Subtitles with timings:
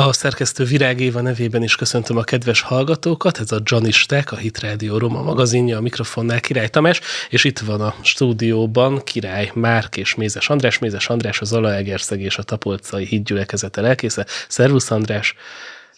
[0.00, 4.60] A szerkesztő Virág Éva nevében is köszöntöm a kedves hallgatókat, ez a Janisták, a Hit
[4.60, 10.14] Radio Roma magazinja, a mikrofonnál Király Tamás, és itt van a stúdióban Király Márk és
[10.14, 10.78] Mézes András.
[10.78, 14.26] Mézes András az Zalaegerszeg és a Tapolcai Hídgyülekezete lelkésze.
[14.48, 15.34] Szervusz András!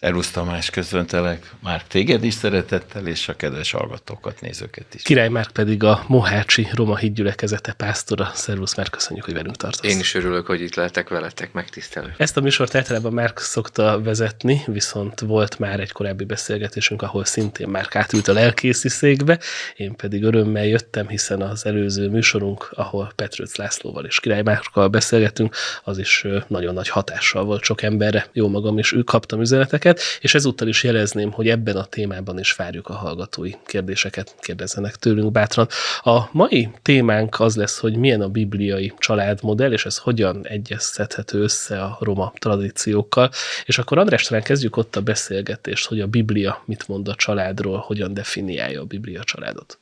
[0.03, 5.01] Szervusz Tamás, köszöntelek már téged is szeretettel, és a kedves hallgatókat, nézőket is.
[5.01, 8.31] Király Márk pedig a Mohácsi Roma hídgyülekezete pásztora.
[8.33, 9.91] Szervusz Márk, köszönjük, hogy velünk tartasz.
[9.91, 12.13] Én is örülök, hogy itt lehetek veletek, megtisztelő.
[12.17, 17.67] Ezt a műsort általában Márk szokta vezetni, viszont volt már egy korábbi beszélgetésünk, ahol szintén
[17.67, 19.39] Márk átült a lelkészi székbe,
[19.75, 25.55] én pedig örömmel jöttem, hiszen az előző műsorunk, ahol Petrőc Lászlóval és Király Márkkal beszélgetünk,
[25.83, 28.27] az is nagyon nagy hatással volt sok emberre.
[28.33, 32.39] Jó magam is, ők kaptam üzeneteket, kérdéseket, és ezúttal is jelezném, hogy ebben a témában
[32.39, 35.67] is várjuk a hallgatói kérdéseket, kérdezzenek tőlünk bátran.
[36.01, 41.81] A mai témánk az lesz, hogy milyen a bibliai családmodell, és ez hogyan egyeztethető össze
[41.81, 43.29] a roma tradíciókkal.
[43.65, 47.77] És akkor András, talán kezdjük ott a beszélgetést, hogy a Biblia mit mond a családról,
[47.77, 49.79] hogyan definiálja a Biblia családot.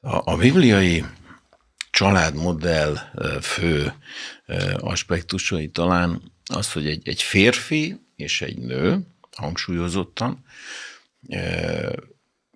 [0.00, 1.04] A, a bibliai
[1.90, 2.94] családmodell
[3.40, 3.92] fő
[4.78, 6.22] aspektusai talán
[6.54, 9.06] az, hogy egy, egy férfi és egy nő
[9.38, 10.44] hangsúlyozottan,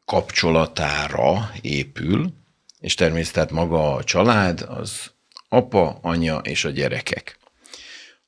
[0.04, 2.32] kapcsolatára épül,
[2.80, 5.10] és természetesen maga a család az
[5.48, 7.38] apa, anya és a gyerekek.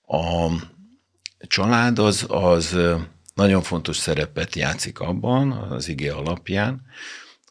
[0.07, 0.49] A
[1.39, 2.77] család az, az
[3.35, 6.83] nagyon fontos szerepet játszik abban, az igé alapján,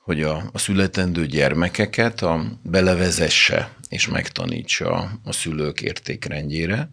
[0.02, 6.90] hogy a, a születendő gyermekeket a, belevezesse és megtanítsa a szülők értékrendjére,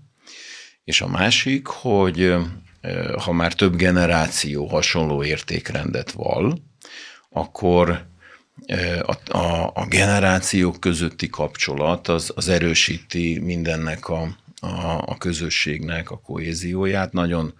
[0.84, 2.34] és a másik, hogy
[3.18, 6.58] ha már több generáció hasonló értékrendet val,
[7.30, 8.08] akkor
[9.02, 16.20] a, a, a generációk közötti kapcsolat az, az erősíti mindennek a, a, a közösségnek a
[16.20, 17.12] kohézióját.
[17.12, 17.54] Nagyon,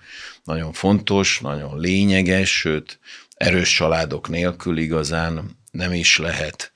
[0.45, 2.99] nagyon fontos, nagyon lényeges, sőt,
[3.35, 6.73] erős családok nélkül igazán nem is lehet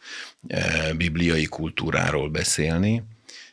[0.97, 3.03] bibliai kultúráról beszélni,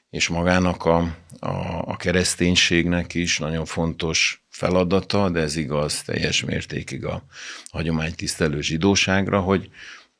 [0.09, 0.97] és magának a,
[1.39, 7.23] a, a kereszténységnek is nagyon fontos feladata, de ez igaz teljes mértékig a
[7.69, 9.69] hagyománytisztelő zsidóságra, hogy,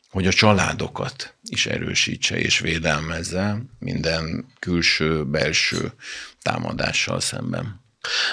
[0.10, 5.92] hogy a családokat is erősítse és védelmezze minden külső, belső
[6.42, 7.81] támadással szemben.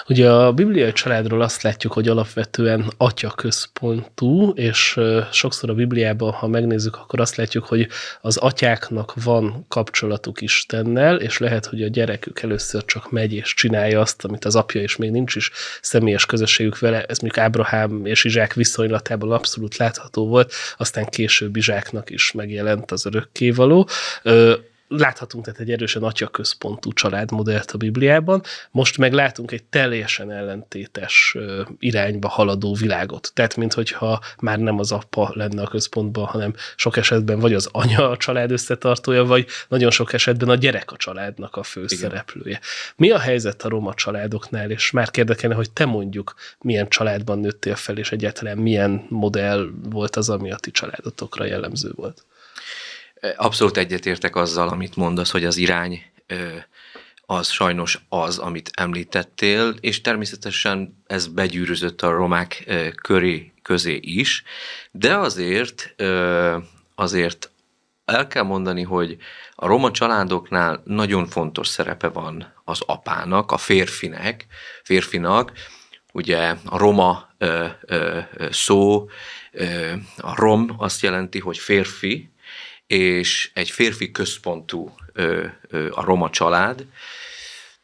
[0.09, 5.01] Ugye a bibliai családról azt látjuk, hogy alapvetően atya központú, és
[5.33, 7.89] sokszor a Bibliában, ha megnézzük, akkor azt látjuk, hogy
[8.21, 14.01] az atyáknak van kapcsolatuk Istennel, és lehet, hogy a gyerekük először csak megy és csinálja
[14.01, 18.25] azt, amit az apja, és még nincs is személyes közösségük vele, ez mondjuk Ábrahám és
[18.25, 23.89] Izsák viszonylatában abszolút látható volt, aztán később Izsáknak is megjelent az örökkévaló
[24.89, 31.37] láthatunk tehát egy erősen atyaközpontú családmodellt a Bibliában, most meg látunk egy teljesen ellentétes
[31.79, 33.31] irányba haladó világot.
[33.35, 38.11] Tehát, minthogyha már nem az apa lenne a központban, hanem sok esetben vagy az anya
[38.11, 42.61] a család összetartója, vagy nagyon sok esetben a gyerek a családnak a főszereplője.
[42.97, 47.75] Mi a helyzet a roma családoknál, és már érdekelne, hogy te mondjuk milyen családban nőttél
[47.75, 52.25] fel, és egyáltalán milyen modell volt az, ami a ti családotokra jellemző volt?
[53.37, 56.03] Abszolút egyetértek azzal, amit mondasz, hogy az irány
[57.31, 62.65] az sajnos az, amit említettél, és természetesen ez begyűrűzött a romák
[63.03, 64.43] köré, közé is,
[64.91, 65.95] de azért,
[66.95, 67.51] azért
[68.05, 69.17] el kell mondani, hogy
[69.55, 74.47] a roma családoknál nagyon fontos szerepe van az apának, a férfinek,
[74.83, 75.53] férfinak,
[76.13, 78.19] ugye a roma ö, ö,
[78.51, 79.09] szó,
[79.53, 82.31] ö, a rom azt jelenti, hogy férfi,
[82.89, 86.87] és egy férfi központú ö, ö, a roma család.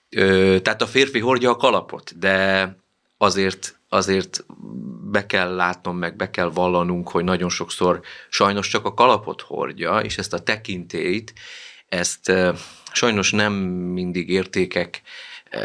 [0.09, 2.77] Ö, tehát a férfi hordja a kalapot, de
[3.19, 4.45] azért, azért
[5.11, 9.99] be kell látnom, meg be kell vallanunk, hogy nagyon sokszor sajnos csak a kalapot hordja,
[9.99, 11.33] és ezt a tekintélyt,
[11.89, 12.53] ezt ö,
[12.93, 15.03] sajnos nem mindig értékek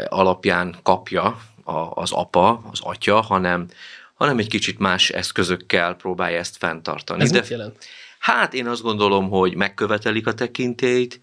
[0.08, 1.40] alapján kapja
[1.94, 3.68] az apa, az atya, hanem,
[4.14, 7.22] hanem egy kicsit más eszközökkel próbálja ezt fenntartani.
[7.22, 7.86] Ez de, mit jelent?
[8.20, 11.18] Hát én azt gondolom, hogy megkövetelik a tekintélyt,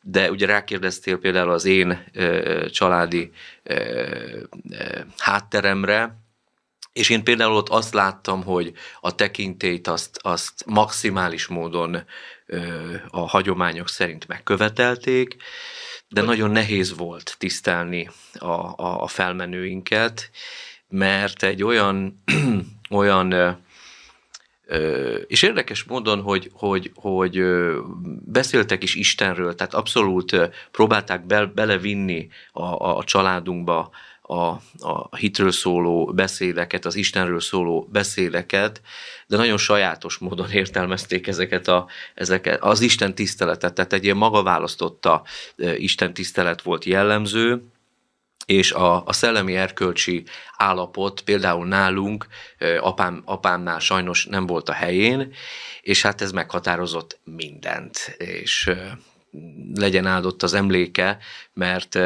[0.00, 3.30] de ugye rákérdeztél például az én ö, családi
[3.62, 3.74] ö,
[4.70, 6.16] ö, hátteremre,
[6.92, 12.04] és én például ott azt láttam, hogy a tekintélyt azt, azt maximális módon
[12.46, 15.36] ö, a hagyományok szerint megkövetelték,
[16.08, 20.30] de nagyon nehéz volt tisztelni a, a, a felmenőinket,
[20.88, 22.22] mert egy olyan,
[22.90, 23.60] olyan
[25.26, 27.42] és érdekes módon, hogy, hogy, hogy
[28.24, 33.90] beszéltek is Istenről, tehát abszolút próbálták be, belevinni a, a családunkba
[34.22, 34.34] a,
[34.78, 38.80] a, hitről szóló beszédeket, az Istenről szóló beszédeket,
[39.26, 44.42] de nagyon sajátos módon értelmezték ezeket, a, ezeket az Isten tiszteletet, tehát egy ilyen maga
[44.42, 45.22] választotta
[45.76, 47.62] Isten tisztelet volt jellemző,
[48.46, 50.24] és a, a szellemi erkölcsi
[50.56, 52.26] állapot például nálunk,
[52.80, 55.34] apám, apámnál sajnos nem volt a helyén,
[55.82, 58.70] és hát ez meghatározott mindent, és
[59.74, 61.18] legyen áldott az emléke,
[61.52, 61.98] mert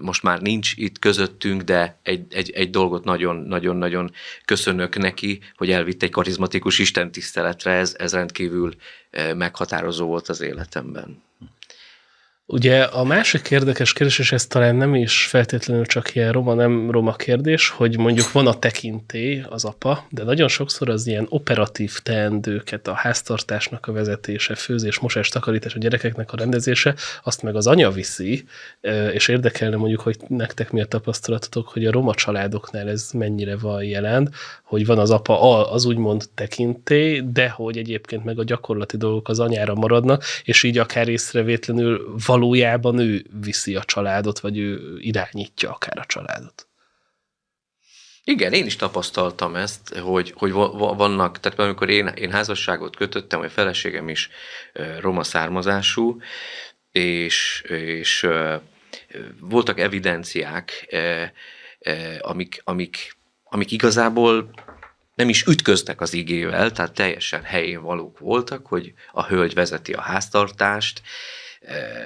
[0.00, 4.12] most már nincs itt közöttünk, de egy, egy, egy dolgot nagyon-nagyon-nagyon
[4.44, 8.74] köszönök neki, hogy elvitt egy karizmatikus istentiszteletre, ez, ez rendkívül
[9.34, 11.22] meghatározó volt az életemben.
[12.48, 16.90] Ugye a másik érdekes kérdés, és ez talán nem is feltétlenül csak ilyen roma, nem
[16.90, 21.98] roma kérdés, hogy mondjuk van a tekintély, az apa, de nagyon sokszor az ilyen operatív
[22.02, 26.94] teendőket, a háztartásnak a vezetése, főzés, mosás, takarítás, a gyerekeknek a rendezése,
[27.24, 28.44] azt meg az anya viszi,
[29.12, 33.84] és érdekelne mondjuk, hogy nektek mi a tapasztalatotok, hogy a roma családoknál ez mennyire van
[33.84, 34.32] jelen,
[34.62, 39.40] hogy van az apa az úgymond tekintély, de hogy egyébként meg a gyakorlati dolgok az
[39.40, 45.98] anyára maradnak, és így akár észrevétlenül valójában ő viszi a családot, vagy ő irányítja akár
[45.98, 46.66] a családot.
[48.24, 53.52] Igen, én is tapasztaltam ezt, hogy, hogy vannak, tehát amikor én, én házasságot kötöttem, vagy
[53.52, 54.30] feleségem is
[55.00, 56.20] roma származású,
[56.92, 58.26] és, és
[59.40, 60.96] voltak evidenciák,
[62.20, 64.50] amik, amik, amik igazából
[65.14, 70.00] nem is ütköztek az igével, tehát teljesen helyén valók voltak, hogy a hölgy vezeti a
[70.00, 71.02] háztartást,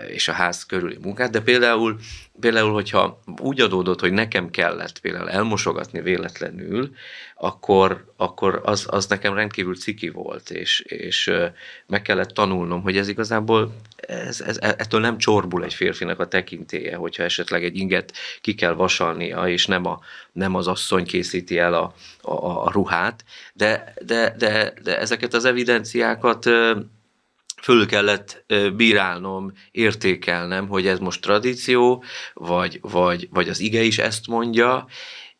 [0.09, 1.97] és a ház körüli munkát, de például,
[2.41, 6.91] például, hogyha úgy adódott, hogy nekem kellett például elmosogatni véletlenül,
[7.37, 11.33] akkor, akkor az, az nekem rendkívül ciki volt, és, és
[11.87, 16.97] meg kellett tanulnom, hogy ez igazából ez, ez, ettől nem csorbul egy férfinak a tekintéje,
[16.97, 20.01] hogyha esetleg egy inget ki kell vasalnia, és nem, a,
[20.33, 25.45] nem az asszony készíti el a, a, a ruhát, de, de, de, de ezeket az
[25.45, 26.47] evidenciákat
[27.61, 28.45] föl kellett
[28.77, 32.05] bírálnom, értékelnem, hogy ez most tradíció,
[32.35, 34.87] vagy, vagy, vagy az ige is ezt mondja,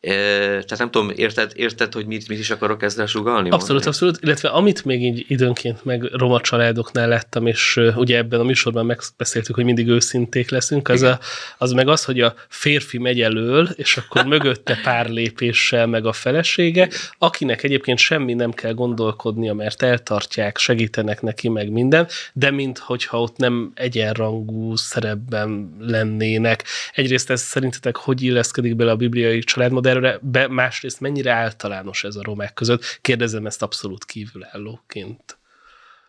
[0.01, 3.49] tehát nem tudom, érted, érted hogy mit, mit is akarok ezzel sugalni?
[3.49, 3.87] Abszolút, mondani?
[3.87, 8.85] abszolút, illetve amit még így időnként meg roma családoknál lettem, és ugye ebben a műsorban
[8.85, 11.19] megbeszéltük, hogy mindig őszinték leszünk, az, a,
[11.57, 16.13] az meg az, hogy a férfi megy elől, és akkor mögötte pár lépéssel meg a
[16.13, 22.77] felesége, akinek egyébként semmi nem kell gondolkodnia, mert eltartják, segítenek neki meg minden, de mint
[22.77, 26.63] hogyha ott nem egyenrangú szerepben lennének.
[26.93, 32.15] Egyrészt ez szerintetek hogy illeszkedik bele a bibliai családmodell, erre be, másrészt mennyire általános ez
[32.15, 32.99] a romák között?
[33.01, 35.37] Kérdezem ezt abszolút kívülállóként.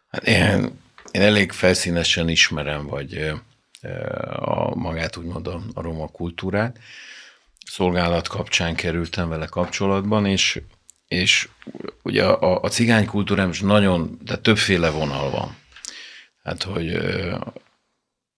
[0.09, 0.81] Hát én,
[1.11, 3.33] én elég felszínesen ismerem, vagy
[4.37, 6.79] a magát úgymond a, a roma kultúrát.
[7.67, 10.61] Szolgálat kapcsán kerültem vele kapcsolatban, és,
[11.07, 11.49] és
[12.03, 15.57] ugye a, a cigány kultúrám is nagyon, de többféle vonal van.
[16.43, 16.99] Hát, hogy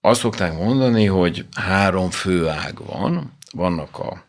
[0.00, 3.36] azt szokták mondani, hogy három fő ág van.
[3.52, 4.24] Vannak a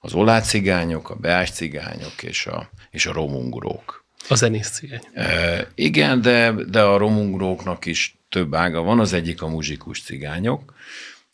[0.00, 4.04] az olácigányok, a beás cigányok és a, és a romungrók.
[4.28, 5.00] A zenész cigány.
[5.12, 10.74] E, igen, de, de a romungróknak is több ága van, az egyik a muzsikus cigányok.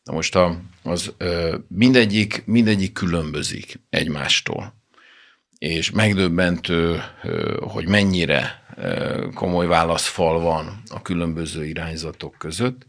[0.04, 1.12] Na most a, az
[1.68, 4.74] mindegyik, mindegyik különbözik egymástól.
[5.58, 7.02] És megdöbbentő,
[7.60, 8.62] hogy mennyire
[9.34, 12.86] komoly válaszfal van a különböző irányzatok között.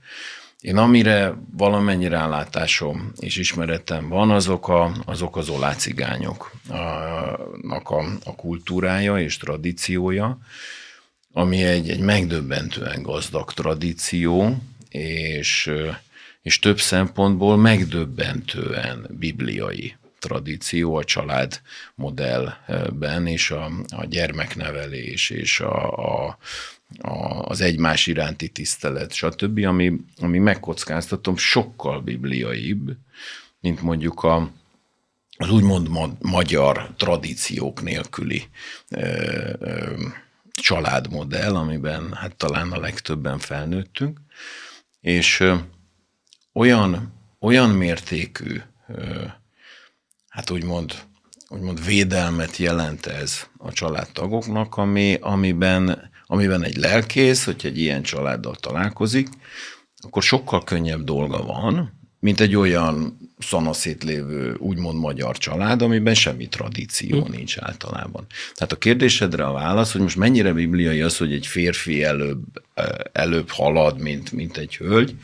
[0.62, 9.20] Én amire valamennyire rálátásom és ismeretem van, azok, a, azok az olácigányoknak a, a kultúrája
[9.20, 10.38] és tradíciója,
[11.34, 14.58] ami egy, egy megdöbbentően gazdag tradíció,
[14.90, 15.72] és,
[16.42, 21.62] és több szempontból megdöbbentően bibliai tradíció a család
[21.96, 26.38] modellben, és a, a gyermeknevelés, és a, a,
[27.42, 32.98] az egymás iránti tisztelet, stb., ami, ami megkockáztatom sokkal bibliaibb,
[33.60, 34.52] mint mondjuk a,
[35.38, 38.48] az úgymond ma, magyar tradíciók nélküli
[38.90, 39.96] ö, ö,
[40.52, 44.20] családmodell, amiben hát talán a legtöbben felnőttünk,
[45.00, 45.56] és ö,
[46.54, 49.26] olyan, olyan mértékű, ö,
[50.28, 50.94] hát úgymond,
[51.50, 58.56] úgymond védelmet jelent ez a családtagoknak, ami, amiben amiben egy lelkész, hogyha egy ilyen családdal
[58.56, 59.28] találkozik,
[59.98, 66.48] akkor sokkal könnyebb dolga van, mint egy olyan szanaszét lévő úgymond magyar család, amiben semmi
[66.48, 67.32] tradíció hm.
[67.32, 68.26] nincs általában.
[68.54, 72.44] Tehát a kérdésedre a válasz, hogy most mennyire bibliai az, hogy egy férfi előbb,
[73.12, 75.16] előbb halad, mint, mint egy hölgy.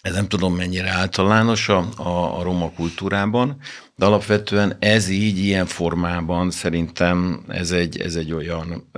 [0.00, 3.60] ez nem tudom mennyire általános a, a, a roma kultúrában,
[3.96, 8.90] de alapvetően ez így, ilyen formában szerintem ez egy, ez egy olyan,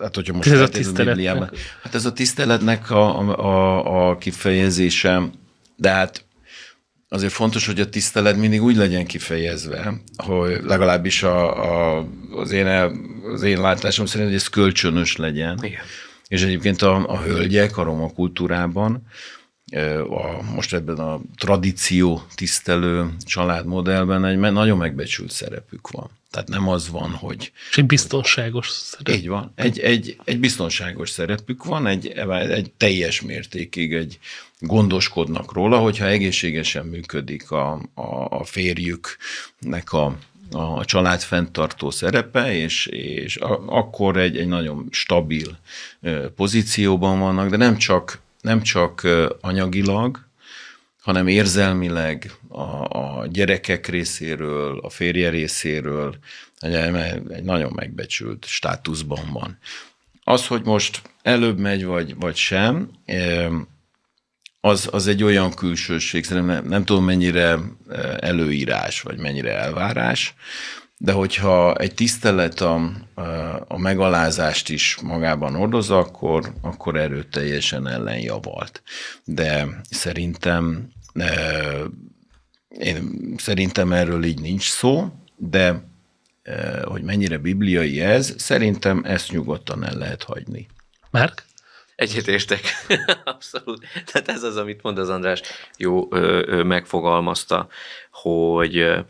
[0.00, 1.50] hát hogyha most ez a tiszteletnek.
[1.82, 5.22] Hát ez a tiszteletnek a, a, a kifejezése,
[5.76, 6.24] de hát
[7.08, 11.64] azért fontos, hogy a tisztelet mindig úgy legyen kifejezve, hogy legalábbis a,
[11.98, 12.66] a, az, én,
[13.32, 15.58] az én látásom szerint, hogy ez kölcsönös legyen.
[15.62, 15.82] Igen.
[16.28, 19.06] És egyébként a, a hölgyek a roma kultúrában,
[20.08, 26.10] a, most ebben a tradíció tisztelő családmodellben egy nagyon megbecsült szerepük van.
[26.30, 27.52] Tehát nem az van, hogy...
[27.70, 29.14] És egy biztonságos szerep.
[29.14, 29.52] Így van.
[29.54, 32.06] Egy, egy, egy biztonságos szerepük van, egy,
[32.50, 34.18] egy teljes mértékig egy
[34.58, 40.16] gondoskodnak róla, hogyha egészségesen működik a, a, a férjüknek a,
[40.50, 45.58] a család fenntartó szerepe, és, és a, akkor egy, egy nagyon stabil
[46.36, 49.06] pozícióban vannak, de nem csak nem csak
[49.40, 50.28] anyagilag,
[51.02, 52.60] hanem érzelmileg a,
[52.98, 56.18] a gyerekek részéről, a férje részéről
[56.58, 59.58] egy, nagyon megbecsült státuszban van.
[60.24, 62.90] Az, hogy most előbb megy, vagy, vagy sem,
[64.60, 67.58] az, az egy olyan külsőség, szerintem nem, nem tudom mennyire
[68.18, 70.34] előírás, vagy mennyire elvárás,
[70.98, 72.90] de hogyha egy tisztelet a,
[73.68, 78.82] a megalázást is magában ordoz, akkor, akkor erőteljesen ellenjavalt.
[79.24, 80.88] De szerintem
[82.68, 85.84] én szerintem erről így nincs szó, de
[86.84, 90.66] hogy mennyire bibliai ez, szerintem ezt nyugodtan el lehet hagyni.
[91.10, 91.44] Márk?
[91.96, 92.60] Egyetértek.
[93.24, 93.86] Abszolút.
[94.12, 95.40] Tehát ez az, amit mond az András,
[95.76, 97.68] jó ö, ö, megfogalmazta,
[98.10, 99.00] hogy ö,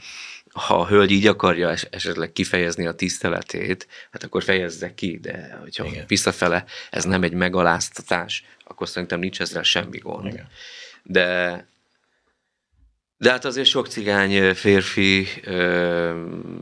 [0.56, 5.84] ha a hölgy így akarja esetleg kifejezni a tiszteletét, hát akkor fejezze ki, de hogyha
[5.84, 6.04] Igen.
[6.06, 10.26] visszafele ez nem egy megaláztatás, akkor szerintem nincs ezzel semmi gond.
[10.26, 10.48] Igen.
[11.02, 11.64] De
[13.18, 15.26] de hát azért sok cigány férfi,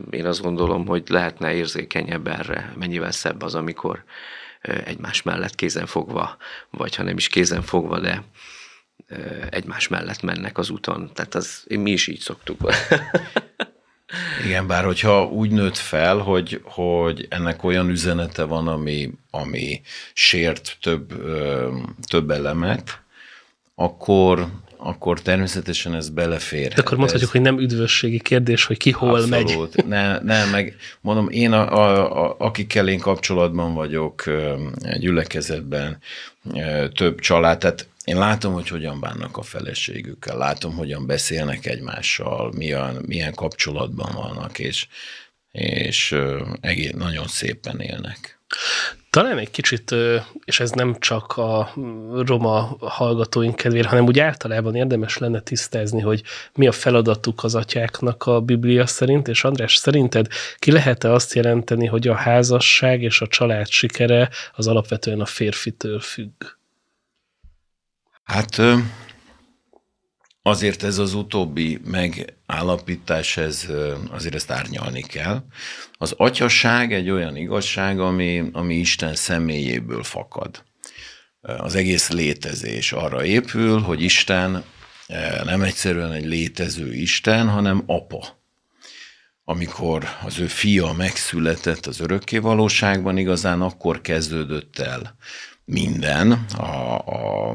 [0.09, 4.03] én azt gondolom, hogy lehetne érzékenyebb erre, mennyivel szebb az, amikor
[4.61, 6.37] egymás mellett kézen fogva,
[6.69, 8.23] vagy ha nem is kézen fogva, de
[9.49, 11.11] egymás mellett mennek az úton.
[11.13, 12.59] Tehát az, mi is így szoktuk.
[14.45, 19.81] Igen, bár hogyha úgy nőtt fel, hogy, hogy ennek olyan üzenete van, ami, ami
[20.13, 21.13] sért több,
[22.07, 22.99] több elemet,
[23.75, 24.47] akkor,
[24.77, 26.73] akkor természetesen ez belefér.
[26.73, 27.31] De akkor mondhatjuk, ez...
[27.31, 29.75] hogy nem üdvösségi kérdés, hogy ki hol Abszolút.
[29.75, 29.85] megy.
[29.85, 34.23] Ne, ne, meg mondom, én, a, a, a, akikkel én kapcsolatban vagyok,
[34.97, 35.97] gyülekezetben,
[36.93, 43.03] több család, tehát én látom, hogy hogyan bánnak a feleségükkel, látom, hogyan beszélnek egymással, milyen,
[43.07, 44.87] milyen kapcsolatban vannak, és,
[45.51, 46.15] és
[46.61, 48.39] egész, nagyon szépen élnek.
[49.09, 49.95] Talán egy kicsit,
[50.45, 51.73] és ez nem csak a
[52.25, 58.23] roma hallgatóink kedvére, hanem úgy általában érdemes lenne tisztázni, hogy mi a feladatuk az atyáknak
[58.23, 63.27] a Biblia szerint, és András, szerinted ki lehet-e azt jelenteni, hogy a házasság és a
[63.27, 66.43] család sikere az alapvetően a férfitől függ?
[68.25, 68.61] Hát
[70.41, 73.67] azért ez az utóbbi megállapítás, ez,
[74.11, 75.43] azért ezt árnyalni kell.
[75.93, 80.63] Az atyaság egy olyan igazság, ami, ami Isten személyéből fakad.
[81.41, 84.63] Az egész létezés arra épül, hogy Isten
[85.43, 88.43] nem egyszerűen egy létező Isten, hanem apa.
[89.43, 95.15] Amikor az ő fia megszületett az örökké valóságban, igazán akkor kezdődött el
[95.65, 97.49] minden, a, a,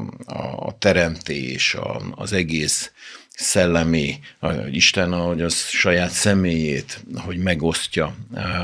[0.55, 2.91] a teremtés, a, az egész
[3.29, 8.15] szellemi, a Isten, ahogy az saját személyét, hogy megosztja.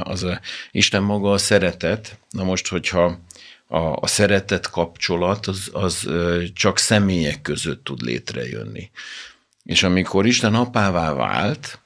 [0.04, 0.40] Az a,
[0.72, 2.18] Isten maga a szeretet.
[2.30, 3.20] Na most, hogyha
[3.68, 6.10] a, a szeretet kapcsolat, az, az
[6.54, 8.90] csak személyek között tud létrejönni.
[9.64, 11.80] És amikor Isten apává vált,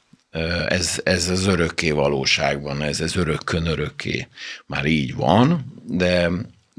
[0.68, 4.28] ez, ez az örökké valóságban, ez, ez örökkön örökké
[4.66, 6.30] már így van, de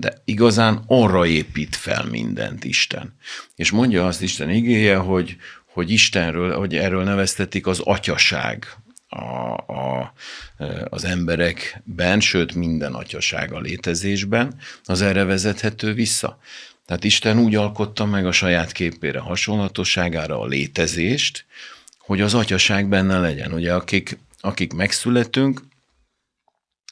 [0.02, 3.14] de igazán arra épít fel mindent Isten.
[3.56, 5.37] És mondja azt Isten igéje, hogy,
[5.73, 8.66] hogy Istenről, hogy erről neveztetik az atyaság
[9.09, 9.18] a,
[9.73, 10.12] a,
[10.88, 14.54] az emberekben, sőt minden atyaság a létezésben,
[14.85, 16.38] az erre vezethető vissza.
[16.87, 21.44] Tehát Isten úgy alkotta meg a saját képére, hasonlatosságára a létezést,
[21.99, 23.52] hogy az atyaság benne legyen.
[23.52, 25.62] Ugye akik, akik megszületünk,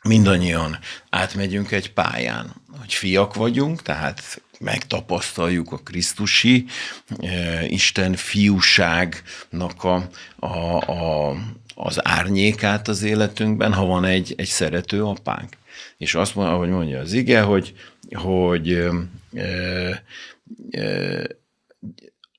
[0.03, 0.79] mindannyian
[1.11, 6.65] átmegyünk egy pályán, hogy fiak vagyunk, tehát megtapasztaljuk a Krisztusi
[7.19, 11.37] eh, Isten fiúságnak a, a, a,
[11.75, 15.57] az árnyékát az életünkben, ha van egy, egy szerető apánk.
[15.97, 17.75] És azt mondja, ahogy mondja az ige, hogy,
[18.11, 18.73] hogy
[19.35, 20.03] e,
[20.71, 21.27] e,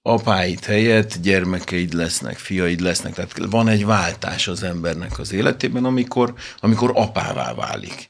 [0.02, 3.14] apáid helyett gyermekeid lesznek, fiaid lesznek.
[3.14, 8.08] Tehát van egy váltás az embernek az életében, amikor, amikor apává válik.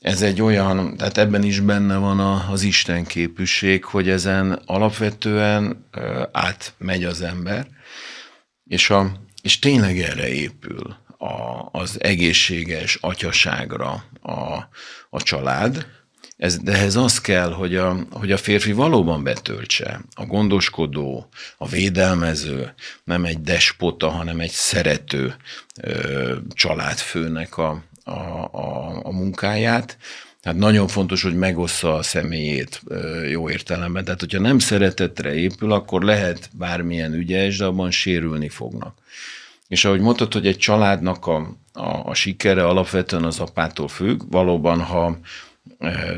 [0.00, 5.86] Ez egy olyan, tehát ebben is benne van a, az Isten képűség, hogy ezen alapvetően
[6.32, 7.66] átmegy az ember,
[8.66, 14.68] és, a, és tényleg erre épül a, az egészséges atyaságra a,
[15.10, 15.86] a család,
[16.36, 21.68] ez, de ehhez az kell, hogy a, hogy a férfi valóban betöltse a gondoskodó, a
[21.68, 22.74] védelmező,
[23.04, 25.34] nem egy despota, hanem egy szerető
[25.82, 28.10] ö, családfőnek a, a,
[28.52, 29.98] a, a munkáját.
[30.42, 32.82] Tehát nagyon fontos, hogy megossza a személyét
[33.28, 34.04] jó értelemben.
[34.04, 38.98] Tehát, hogyha nem szeretetre épül, akkor lehet bármilyen ügyes, de abban sérülni fognak.
[39.68, 44.80] És ahogy mondtad, hogy egy családnak a, a, a sikere alapvetően az apától függ, valóban,
[44.80, 45.18] ha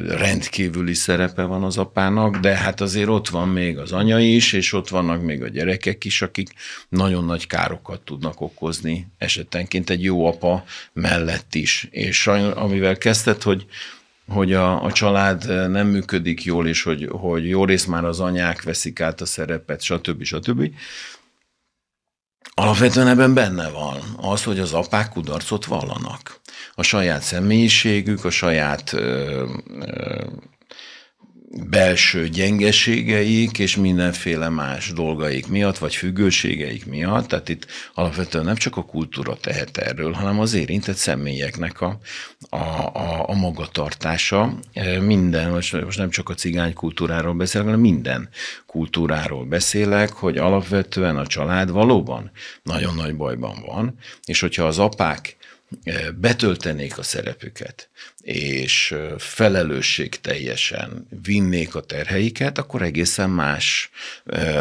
[0.09, 4.73] rendkívüli szerepe van az apának, de hát azért ott van még az anya is, és
[4.73, 6.53] ott vannak még a gyerekek is, akik
[6.89, 11.89] nagyon nagy károkat tudnak okozni esetenként egy jó apa mellett is.
[11.91, 13.67] És sajnos, amivel kezdted, hogy
[14.29, 18.63] hogy a, a család nem működik jól, és hogy, hogy jó rész már az anyák
[18.63, 20.23] veszik át a szerepet, stb.
[20.23, 20.71] stb.
[22.55, 26.41] Alapvetően ebben benne van az, hogy az apák kudarcot vallanak
[26.75, 28.95] a saját személyiségük, a saját
[31.65, 37.27] belső gyengeségeik és mindenféle más dolgaik miatt, vagy függőségeik miatt.
[37.27, 41.99] Tehát itt alapvetően nem csak a kultúra tehet erről, hanem az érintett személyeknek a,
[42.49, 44.59] a, a, a magatartása.
[45.01, 48.29] Minden, most, most nem csak a cigány kultúráról beszélek, hanem minden
[48.67, 52.31] kultúráról beszélek, hogy alapvetően a család valóban
[52.63, 53.95] nagyon nagy bajban van,
[54.25, 55.36] és hogyha az apák
[56.15, 57.89] betöltenék a szerepüket,
[58.21, 63.91] és felelősség teljesen vinnék a terheiket, akkor egészen más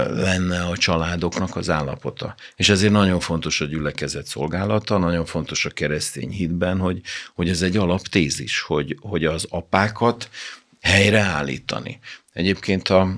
[0.09, 2.35] lenne a családoknak az állapota.
[2.55, 7.01] És ezért nagyon fontos a gyülekezet szolgálata, nagyon fontos a keresztény hitben, hogy,
[7.35, 10.29] hogy ez egy alaptézis, hogy, hogy az apákat
[10.81, 11.99] helyreállítani.
[12.33, 13.17] Egyébként a,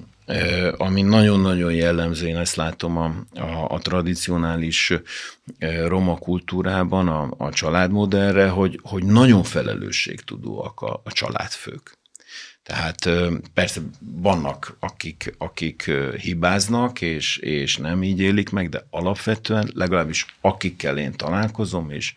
[0.78, 3.06] ami nagyon-nagyon jellemző, én ezt látom a,
[3.40, 4.94] a, a tradicionális
[5.86, 11.98] roma kultúrában, a, a családmodellre, hogy, hogy nagyon felelősségtudóak a, a családfők.
[12.64, 13.10] Tehát
[13.54, 20.98] persze vannak, akik, akik hibáznak, és, és nem így élik meg, de alapvetően legalábbis akikkel
[20.98, 22.14] én találkozom, és,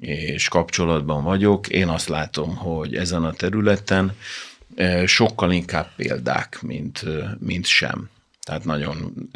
[0.00, 4.16] és kapcsolatban vagyok, én azt látom, hogy ezen a területen
[5.06, 7.04] sokkal inkább példák, mint,
[7.38, 8.08] mint sem.
[8.42, 9.28] Tehát nagyon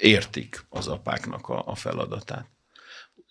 [0.00, 2.46] értik az apáknak a, a feladatát.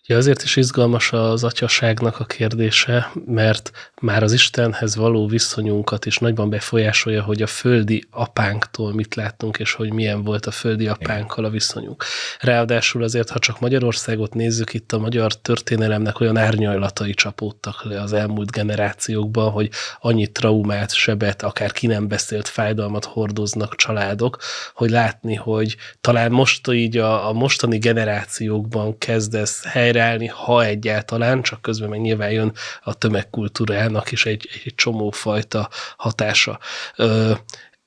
[0.08, 6.18] Ugye azért is izgalmas az atyaságnak a kérdése, mert már az Istenhez való viszonyunkat is
[6.18, 11.44] nagyban befolyásolja, hogy a földi apánktól mit láttunk, és hogy milyen volt a földi apánkkal
[11.44, 12.04] a viszonyunk.
[12.40, 18.12] Ráadásul azért, ha csak Magyarországot nézzük, itt a magyar történelemnek olyan árnyalatai csapódtak le az
[18.12, 24.38] elmúlt generációkban, hogy annyi traumát, sebet, akár ki nem beszélt fájdalmat hordoznak családok,
[24.74, 31.42] hogy látni, hogy talán most így a, a mostani generációkban kezdesz hely helyreállni, ha egyáltalán,
[31.42, 36.58] csak közben meg nyilván jön a tömegkultúrának is egy, egy csomó fajta hatása.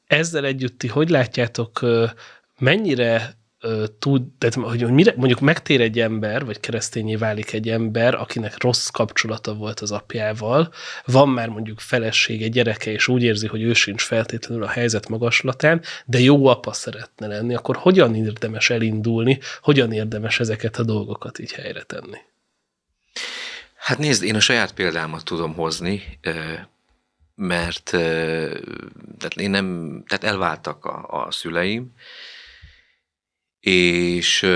[0.08, 1.80] Ezzel együtt ti hogy látjátok,
[2.60, 3.38] mennyire
[4.00, 8.88] tud, tehát, hogy mire, mondjuk megtér egy ember, vagy keresztényé válik egy ember, akinek rossz
[8.88, 10.74] kapcsolata volt az apjával,
[11.06, 15.82] van már mondjuk felesége, gyereke, és úgy érzi, hogy ő sincs feltétlenül a helyzet magaslatán,
[16.06, 21.52] de jó apa szeretne lenni, akkor hogyan érdemes elindulni, hogyan érdemes ezeket a dolgokat így
[21.52, 22.18] helyre tenni?
[23.76, 26.20] Hát nézd, én a saját példámat tudom hozni,
[27.36, 27.90] mert
[29.18, 31.94] tehát én nem, tehát elváltak a, a szüleim,
[33.66, 34.48] és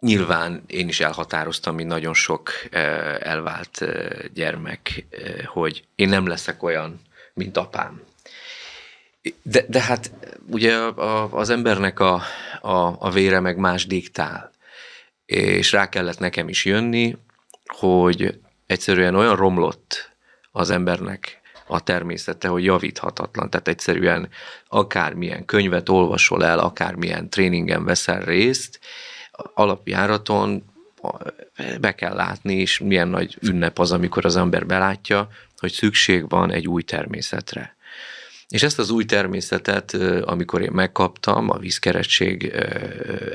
[0.00, 2.50] nyilván én is elhatároztam, mint nagyon sok
[3.20, 3.84] elvált
[4.34, 5.04] gyermek,
[5.46, 7.00] hogy én nem leszek olyan,
[7.34, 8.02] mint apám.
[9.42, 10.10] De, de hát
[10.50, 10.76] ugye
[11.30, 12.22] az embernek a,
[12.60, 14.50] a, a vére meg más diktál,
[15.26, 17.16] és rá kellett nekem is jönni,
[17.66, 20.16] hogy egyszerűen olyan romlott
[20.50, 21.37] az embernek
[21.68, 23.50] a természete, hogy javíthatatlan.
[23.50, 24.28] Tehát egyszerűen
[24.68, 28.80] akármilyen könyvet olvasol el, akármilyen tréningen veszel részt,
[29.54, 30.64] alapjáraton
[31.80, 35.28] be kell látni, és milyen nagy ünnep az, amikor az ember belátja,
[35.58, 37.76] hogy szükség van egy új természetre.
[38.48, 39.92] És ezt az új természetet,
[40.24, 42.52] amikor én megkaptam a vízkeretség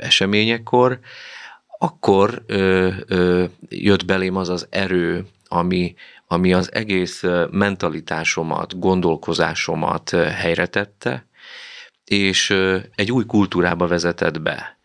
[0.00, 0.98] eseményekor,
[1.78, 2.44] akkor
[3.68, 5.94] jött belém az az erő, ami
[6.34, 11.26] ami az egész mentalitásomat, gondolkozásomat helyre tette,
[12.04, 12.50] és
[12.94, 14.78] egy új kultúrába vezetett be.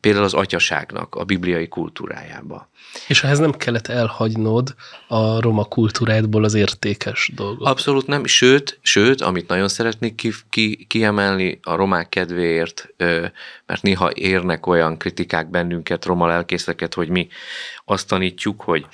[0.00, 2.70] Például az atyaságnak a bibliai kultúrájába.
[3.08, 4.74] És ehhez nem kellett elhagynod
[5.08, 7.66] a roma kultúrádból az értékes dolgot.
[7.66, 12.88] Abszolút nem, sőt, sőt amit nagyon szeretnék ki, ki, kiemelni a romák kedvéért,
[13.66, 17.28] mert néha érnek olyan kritikák bennünket, roma lelkészeket, hogy mi
[17.84, 18.86] azt tanítjuk, hogy,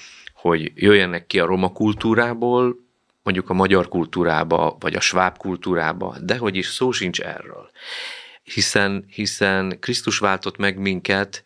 [0.48, 2.76] hogy jöjjenek ki a roma kultúrából,
[3.22, 7.70] mondjuk a magyar kultúrába, vagy a sváb kultúrába, de hogy is szó sincs erről.
[8.42, 11.42] Hiszen, hiszen Krisztus váltott meg minket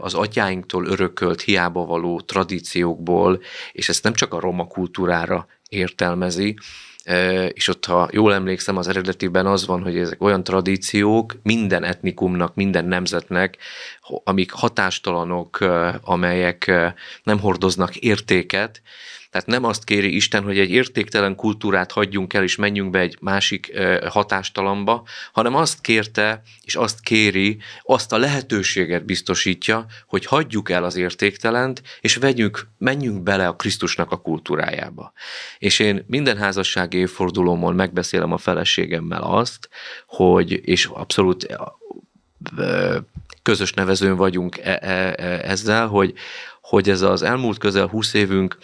[0.00, 6.56] az atyáinktól örökölt hiába való tradíciókból, és ezt nem csak a roma kultúrára értelmezi,
[7.52, 12.54] és ott, ha jól emlékszem, az eredetiben az van, hogy ezek olyan tradíciók minden etnikumnak,
[12.54, 13.56] minden nemzetnek,
[14.24, 15.58] amik hatástalanok,
[16.02, 16.72] amelyek
[17.22, 18.82] nem hordoznak értéket,
[19.30, 23.16] tehát nem azt kéri Isten, hogy egy értéktelen kultúrát hagyjunk el, és menjünk be egy
[23.20, 30.84] másik hatástalamba, hanem azt kérte, és azt kéri, azt a lehetőséget biztosítja, hogy hagyjuk el
[30.84, 35.12] az értéktelent, és vegyünk, menjünk bele a Krisztusnak a kultúrájába.
[35.58, 39.68] És én minden házassági évfordulómon megbeszélem a feleségemmel azt,
[40.06, 41.46] hogy, és abszolút
[43.42, 46.14] közös nevezőn vagyunk e, e, e, ezzel, hogy,
[46.60, 48.58] hogy ez az elmúlt közel 20 évünk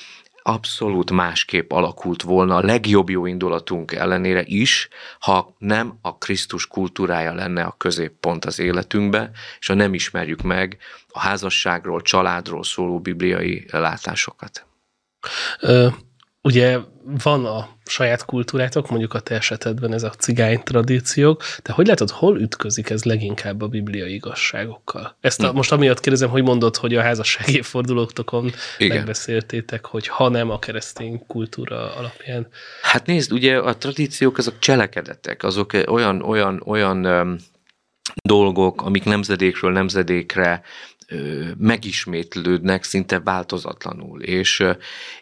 [0.49, 7.33] abszolút másképp alakult volna a legjobb jó indulatunk ellenére is, ha nem a Krisztus kultúrája
[7.33, 10.79] lenne a középpont az életünkbe, és ha nem ismerjük meg
[11.09, 14.67] a házasságról, családról szóló bibliai látásokat.
[16.47, 16.79] Ugye
[17.23, 22.11] van a saját kultúrátok, mondjuk a te esetedben ez a cigány tradíciók, de hogy látod,
[22.11, 25.17] hol ütközik ez leginkább a bibliai igazságokkal?
[25.21, 25.57] Ezt a, hm.
[25.57, 28.97] most amiatt kérdezem, hogy mondod, hogy a házassági fordulóktokon Igen.
[28.97, 32.47] megbeszéltétek, hogy ha nem a keresztény kultúra alapján.
[32.83, 37.07] Hát nézd, ugye a tradíciók azok cselekedetek, azok olyan, olyan, olyan
[38.25, 40.63] dolgok, amik nemzedékről nemzedékre
[41.59, 44.23] megismétlődnek szinte változatlanul.
[44.23, 44.65] És,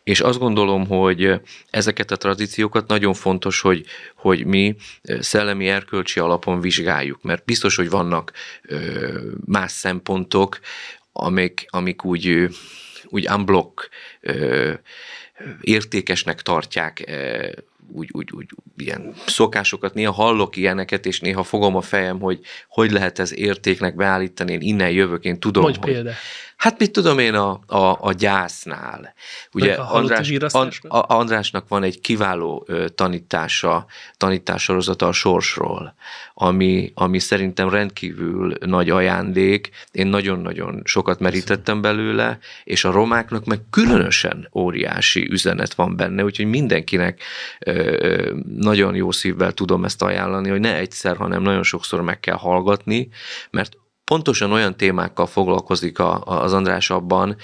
[0.03, 4.77] és azt gondolom, hogy ezeket a tradíciókat nagyon fontos, hogy, hogy mi
[5.21, 8.33] szellemi erkölcsi alapon vizsgáljuk, mert biztos, hogy vannak
[9.45, 10.59] más szempontok,
[11.13, 12.49] amik, amik úgy,
[13.05, 13.89] úgy unblock
[15.61, 17.11] értékesnek tartják
[17.93, 22.91] úgy, úgy, úgy ilyen szokásokat, néha hallok ilyeneket, és néha fogom a fejem, hogy hogy
[22.91, 25.93] lehet ez értéknek beállítani, én innen jövök, én tudom, Mondj hogy...
[25.93, 26.11] Példa.
[26.57, 29.15] Hát mit tudom én a, a, a gyásznál.
[29.53, 33.87] Ugye a András, And, a, Andrásnak van egy kiváló ö, tanítása,
[34.17, 35.95] tanítássorozata a sorsról,
[36.35, 39.71] ami, ami szerintem rendkívül nagy ajándék.
[39.91, 46.47] Én nagyon-nagyon sokat merítettem belőle, és a romáknak meg különösen óriási üzenet van benne, úgyhogy
[46.47, 47.23] mindenkinek
[47.59, 52.37] ö, nagyon jó szívvel tudom ezt ajánlani, hogy ne egyszer, hanem nagyon sokszor meg kell
[52.37, 53.09] hallgatni,
[53.51, 57.37] mert pontosan olyan témákkal foglalkozik a, az András abban,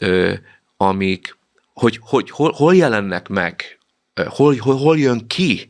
[0.00, 0.34] ö,
[0.76, 1.38] amik,
[1.72, 3.78] hogy, hogy hol, hol jelennek meg,
[4.26, 5.68] hol, hol, hol jön ki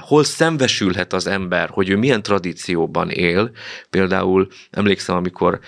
[0.00, 3.50] hol szembesülhet az ember, hogy ő milyen tradícióban él.
[3.90, 5.60] Például emlékszem, amikor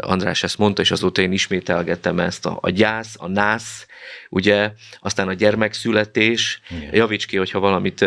[0.00, 3.86] András ezt mondta, és azóta én ismételgettem ezt, a, a gyász, a nász,
[4.30, 6.94] ugye, aztán a gyermekszületés, Igen.
[6.94, 8.04] javíts ki, hogyha valamit...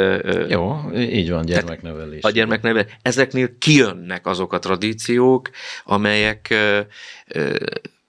[0.47, 2.23] Jó, így van, gyermeknevelés.
[2.23, 2.91] A gyermeknevelés.
[3.01, 5.49] Ezeknél kijönnek azok a tradíciók,
[5.83, 6.53] amelyek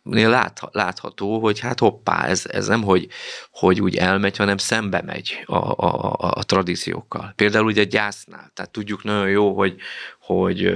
[0.04, 3.08] lát, látható, hogy hát hoppá, ez, ez nem, hogy,
[3.50, 7.32] hogy úgy elmegy, hanem szembe megy a, a, a, a tradíciókkal.
[7.36, 9.76] Például ugye gyásznál, tehát tudjuk nagyon jó, hogy,
[10.22, 10.74] hogy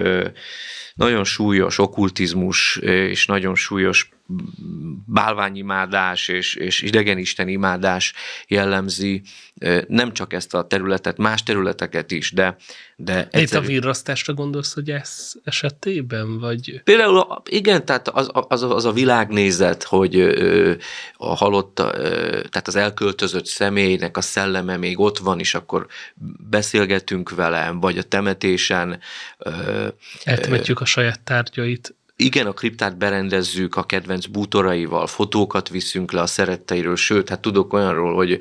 [0.95, 4.11] nagyon súlyos okkultizmus és nagyon súlyos
[5.07, 8.15] bálványimádás és, és idegenisten imádás
[8.49, 9.23] jellemzi
[9.89, 12.57] nem csak ezt a területet, más területeket is, de,
[12.97, 13.43] de egyszerű...
[13.43, 16.81] Itt a virrasztásra gondolsz, hogy ez esetében, vagy?
[16.85, 20.21] Például igen, tehát az, az, az a világnézet, hogy
[21.17, 25.87] a halott, tehát az elköltözött személynek a szelleme még ott van, és akkor
[26.51, 29.01] beszélgetünk vele, vagy a temetésen.
[30.25, 36.27] Eltemetjük a saját tárgyait igen, a kriptát berendezzük a kedvenc bútoraival, fotókat viszünk le a
[36.27, 38.41] szeretteiről, sőt, hát tudok olyanról, hogy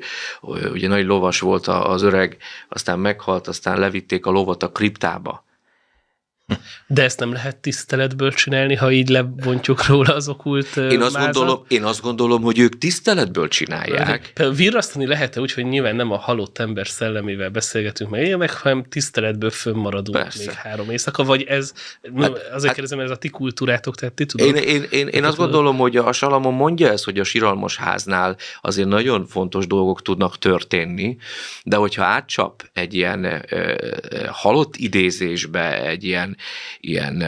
[0.72, 2.36] ugye nagy lovas volt az öreg,
[2.68, 5.45] aztán meghalt, aztán levitték a lovat a kriptába.
[6.86, 11.34] De ezt nem lehet tiszteletből csinálni, ha így lebontjuk róla az okult Én azt, mázat?
[11.34, 14.30] gondolom, én azt gondolom, hogy ők tiszteletből csinálják.
[14.34, 18.52] Például virrasztani lehet-e úgy, hogy nyilván nem a halott ember szellemével beszélgetünk meg, én meg,
[18.52, 20.38] hanem tiszteletből fönnmaradunk Persze.
[20.38, 21.72] még három éjszaka, vagy ez,
[22.16, 24.46] hát, azért hát- kérdezem, ez a ti kultúrátok, tehát ti tudod?
[24.46, 25.50] Én, én, én, én azt tudod?
[25.50, 30.38] gondolom, hogy a Salamon mondja ezt, hogy a siralmas háznál azért nagyon fontos dolgok tudnak
[30.38, 31.16] történni,
[31.64, 33.74] de hogyha átcsap egy ilyen ö, ö,
[34.26, 36.35] halott idézésbe, egy ilyen,
[36.80, 37.24] ilyen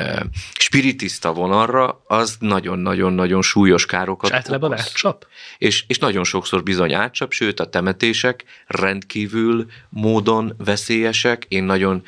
[0.59, 4.85] spiritista vonalra, az nagyon-nagyon-nagyon súlyos károkat És általában okoz.
[4.85, 5.27] átcsap?
[5.59, 11.45] és, és nagyon sokszor bizony átcsap, sőt a temetések rendkívül módon veszélyesek.
[11.49, 12.03] Én nagyon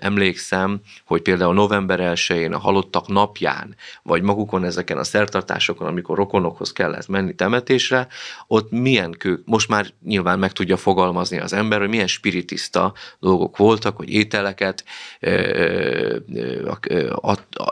[0.00, 6.72] emlékszem, hogy például november 1-én a halottak napján, vagy magukon ezeken a szertartásokon, amikor rokonokhoz
[6.72, 8.06] kellett menni temetésre,
[8.46, 13.56] ott milyen kő, most már nyilván meg tudja fogalmazni az ember, hogy milyen spiritista dolgok
[13.56, 14.84] voltak, hogy ételeket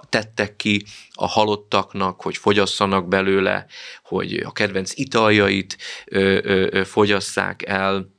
[0.09, 3.67] tettek ki a halottaknak, hogy fogyasszanak belőle,
[4.05, 5.77] hogy a kedvenc italjait
[6.85, 8.11] fogyasszák el,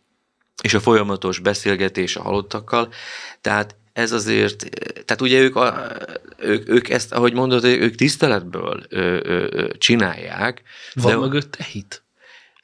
[0.64, 2.94] és a folyamatos beszélgetés a halottakkal.
[3.42, 4.70] Tehát ez azért,
[5.06, 5.92] tehát ugye ők, a,
[6.38, 10.62] ők, ők ezt, ahogy mondod, ők tiszteletből ö, ö, csinálják.
[10.94, 12.04] Van de mögötte hit?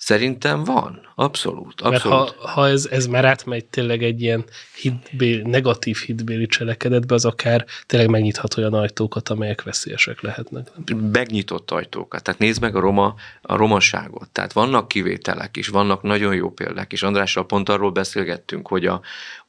[0.01, 2.29] Szerintem van, abszolút, Mert abszolút.
[2.29, 7.65] ha, ha ez, ez már átmegy tényleg egy ilyen hitbéli, negatív hitbéli cselekedetbe, az akár
[7.85, 10.67] tényleg megnyithat olyan ajtókat, amelyek veszélyesek lehetnek.
[11.12, 12.23] megnyitott ajtókat.
[12.23, 14.29] Tehát nézd meg a, roma, a romaságot.
[14.29, 17.03] Tehát vannak kivételek is, vannak nagyon jó példák is.
[17.03, 19.01] Andrással pont arról beszélgettünk, hogy a,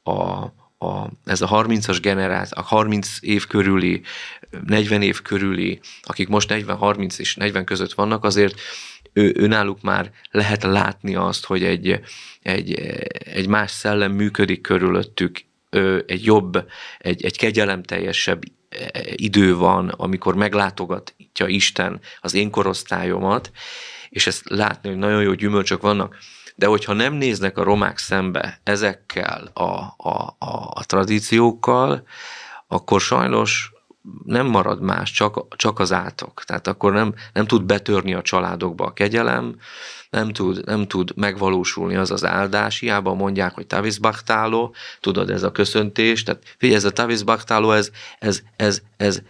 [0.02, 0.12] a,
[0.78, 4.02] a, ez a 30-as generáció, a 30 év körüli,
[4.66, 8.60] 40 év körüli, akik most 40-30 és 40 között vannak, azért
[9.12, 12.00] ő, őnáluk már lehet látni azt, hogy egy,
[12.42, 12.72] egy,
[13.34, 15.40] egy más szellem működik körülöttük,
[16.06, 16.64] egy jobb,
[16.98, 18.42] egy, egy kegyelemteljesebb
[19.14, 23.50] idő van, amikor meglátogatja Isten az én korosztályomat,
[24.08, 26.16] és ezt látni, hogy nagyon jó gyümölcsök vannak,
[26.54, 29.62] de hogyha nem néznek a romák szembe ezekkel a,
[29.96, 32.06] a, a, a tradíciókkal,
[32.66, 33.72] akkor sajnos
[34.24, 36.44] nem marad más, csak, csak az átok.
[36.44, 39.56] Tehát akkor nem, nem tud betörni a családokba a kegyelem,
[40.10, 42.78] nem tud, nem tud megvalósulni az az áldás.
[42.78, 46.22] Hiába mondják, hogy Tavis Baktáló, tudod, ez a köszöntés.
[46.22, 49.22] Tehát figyelj, ez a Tavis Baktáló, ez, ez, ez, ez,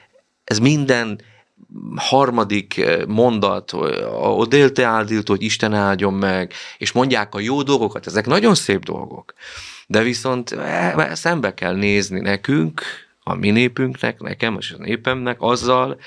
[0.44, 1.20] ez minden
[1.96, 3.70] harmadik mondat,
[4.22, 8.84] a délte áldilt, hogy Isten áldjon meg, és mondják a jó dolgokat, ezek nagyon szép
[8.84, 9.34] dolgok.
[9.86, 12.82] De viszont eh, szembe kell nézni nekünk,
[13.30, 15.98] a mi népünknek, nekem és a népemnek azzal,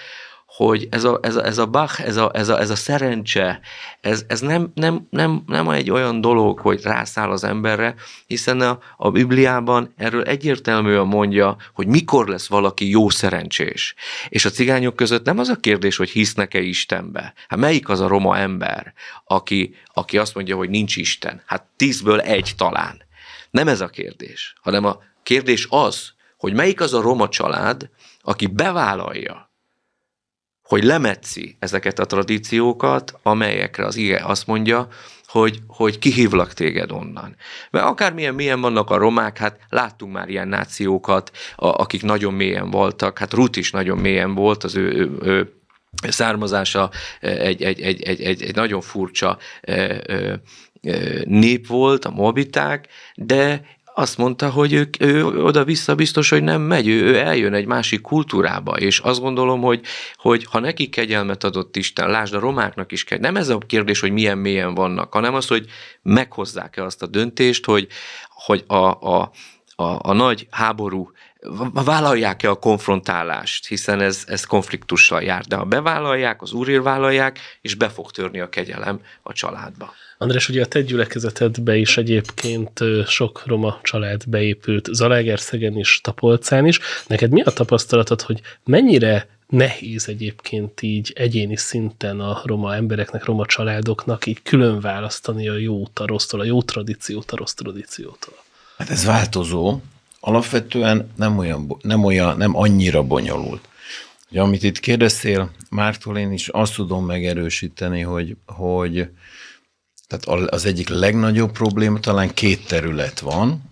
[0.55, 3.59] hogy ez a, ez a, ez a bach, ez a, ez a, ez a szerencse,
[4.01, 7.95] ez, ez nem, nem, nem, nem egy olyan dolog, hogy rászáll az emberre,
[8.27, 13.95] hiszen a, a Bibliában erről egyértelműen mondja, hogy mikor lesz valaki jó szerencsés.
[14.29, 17.33] És a cigányok között nem az a kérdés, hogy hisznek-e Istenbe.
[17.47, 18.93] Hát melyik az a roma ember,
[19.25, 21.41] aki, aki azt mondja, hogy nincs Isten?
[21.45, 23.01] Hát tízből egy talán.
[23.51, 26.12] Nem ez a kérdés, hanem a kérdés az,
[26.43, 27.89] hogy melyik az a roma család,
[28.21, 29.51] aki bevállalja,
[30.63, 34.87] hogy lemetszi ezeket a tradíciókat, amelyekre az ige azt mondja,
[35.25, 37.35] hogy, hogy kihívlak téged onnan.
[37.71, 42.69] Mert akármilyen milyen vannak a romák, hát láttunk már ilyen nációkat, a, akik nagyon mélyen
[42.69, 45.53] voltak, hát Ruth is nagyon mélyen volt, az ő, ő, ő
[46.09, 49.37] származása egy, egy, egy, egy, egy, egy nagyon furcsa
[51.23, 53.61] nép volt, a mobiták, de
[53.95, 58.01] azt mondta, hogy ő, ő oda-vissza biztos, hogy nem megy, ő, ő eljön egy másik
[58.01, 59.81] kultúrába, és azt gondolom, hogy,
[60.15, 63.99] hogy ha neki kegyelmet adott Isten, lásd a romáknak is kell, nem ez a kérdés,
[63.99, 65.65] hogy milyen mélyen vannak, hanem az, hogy
[66.01, 67.87] meghozzák-e azt a döntést, hogy,
[68.29, 69.31] hogy a, a,
[69.75, 71.11] a, a nagy háború
[71.73, 77.75] vállalják-e a konfrontálást, hiszen ez, ez konfliktussal jár, de ha bevállalják, az úrért vállalják, és
[77.75, 79.93] be fog törni a kegyelem a családba.
[80.17, 86.79] András, ugye a te gyülekezetedbe is egyébként sok roma család beépült, Zalaegerszegen is, Tapolcán is.
[87.07, 93.45] Neked mi a tapasztalatod, hogy mennyire nehéz egyébként így egyéni szinten a roma embereknek, roma
[93.45, 98.33] családoknak így külön választani a jót a rossztól, a jó tradíciót a rossz tradíciótól?
[98.77, 99.79] Hát ez változó.
[100.25, 103.67] Alapvetően nem, olyan, nem, olyan, nem annyira bonyolult.
[104.31, 109.09] Ugye, amit itt kérdeztél, Mártól én is azt tudom megerősíteni, hogy, hogy
[110.07, 113.71] tehát az egyik legnagyobb probléma talán két terület van.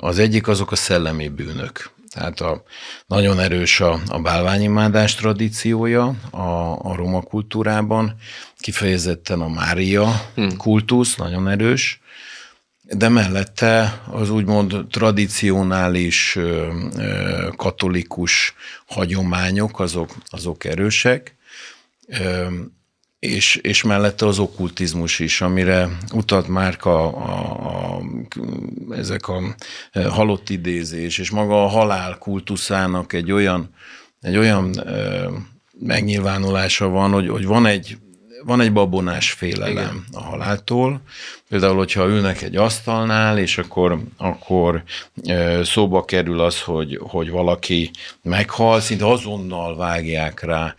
[0.00, 1.90] Az egyik azok a szellemi bűnök.
[2.10, 2.62] Tehát a,
[3.06, 8.14] nagyon erős a, a bálványimádás tradíciója a, a roma kultúrában,
[8.58, 10.56] kifejezetten a Mária hmm.
[10.56, 12.01] kultusz, nagyon erős,
[12.82, 16.38] de mellette az úgymond tradicionális
[17.56, 18.54] katolikus
[18.86, 21.36] hagyományok, azok, azok erősek,
[23.18, 28.02] és, és mellette az okkultizmus is, amire utalt már a, a, a,
[28.90, 29.54] ezek a
[30.08, 33.74] halott idézés, és maga a halál kultuszának egy olyan,
[34.20, 34.84] egy olyan
[35.78, 37.96] megnyilvánulása van, hogy, hogy van egy
[38.44, 40.04] van egy babonás félelem Igen.
[40.12, 41.00] a haláltól.
[41.52, 44.82] Például, hogyha ülnek egy asztalnál, és akkor, akkor
[45.62, 47.90] szóba kerül az, hogy, hogy valaki
[48.22, 50.74] meghal, szinte azonnal vágják rá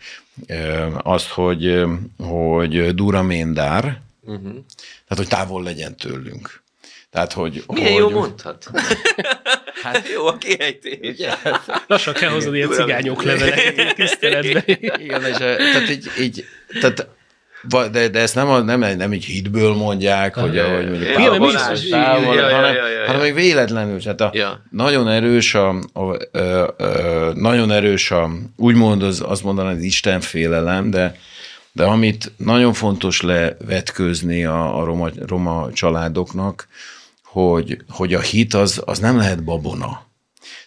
[1.02, 1.82] azt, hogy,
[2.18, 4.42] hogy duraméndár, uh-huh.
[4.42, 6.62] tehát, hogy távol legyen tőlünk.
[7.10, 8.70] Tehát, hogy, Milyen hogy, jó mondhat.
[9.82, 11.16] Hát jó a kiejtés.
[11.86, 14.64] Lassan kell hozni ilyen cigányok levelek tiszteletbe.
[14.98, 16.44] Igen, és tehát így, így
[16.80, 17.08] tehát
[17.68, 21.88] de, de ezt nem, a, nem, nem így hitből mondják, hogy, hogy mondjuk ja, biztos,
[21.88, 23.06] távol, ja, hanem, ja, ja, ja.
[23.06, 24.02] hanem még véletlenül.
[24.02, 24.62] Tehát a, ja.
[24.70, 26.00] nagyon erős a, a,
[26.38, 31.18] a, a, nagyon erős a, úgymond az, azt mondaná, az Isten félelem, de,
[31.72, 36.68] de amit nagyon fontos levetkőzni a, a roma, roma családoknak,
[37.24, 40.06] hogy, hogy a hit az, az nem lehet babona.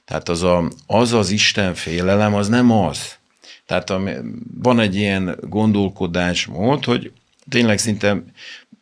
[0.05, 3.16] Tehát az, a, az az Isten félelem, az nem az.
[3.67, 3.93] Tehát
[4.61, 7.11] van egy ilyen gondolkodásmód, hogy
[7.49, 8.23] tényleg szinte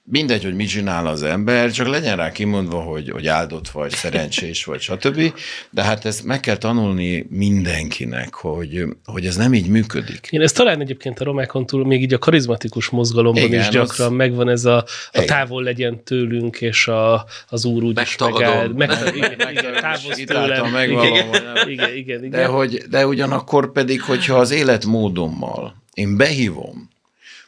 [0.08, 4.65] mindegy, hogy mit csinál az ember, csak legyen rá kimondva, hogy, hogy áldott vagy, szerencsés
[4.65, 5.34] vagy, stb.
[5.70, 10.28] De hát ezt meg kell tanulni mindenkinek, hogy, hogy ez nem így működik.
[10.30, 14.08] Én ezt talán egyébként a romákon túl még így a karizmatikus mozgalomban igen, is gyakran
[14.08, 14.13] az...
[14.13, 18.68] megvan ez a, a távol legyen tőlünk, és a, az úr úgy is megáll.
[18.68, 20.89] Meg, igen, igen, távol tőlem.
[20.89, 22.30] Igen, igen, igen, igen.
[22.30, 26.94] De, hogy, de ugyanakkor pedig, hogyha az életmódommal én behívom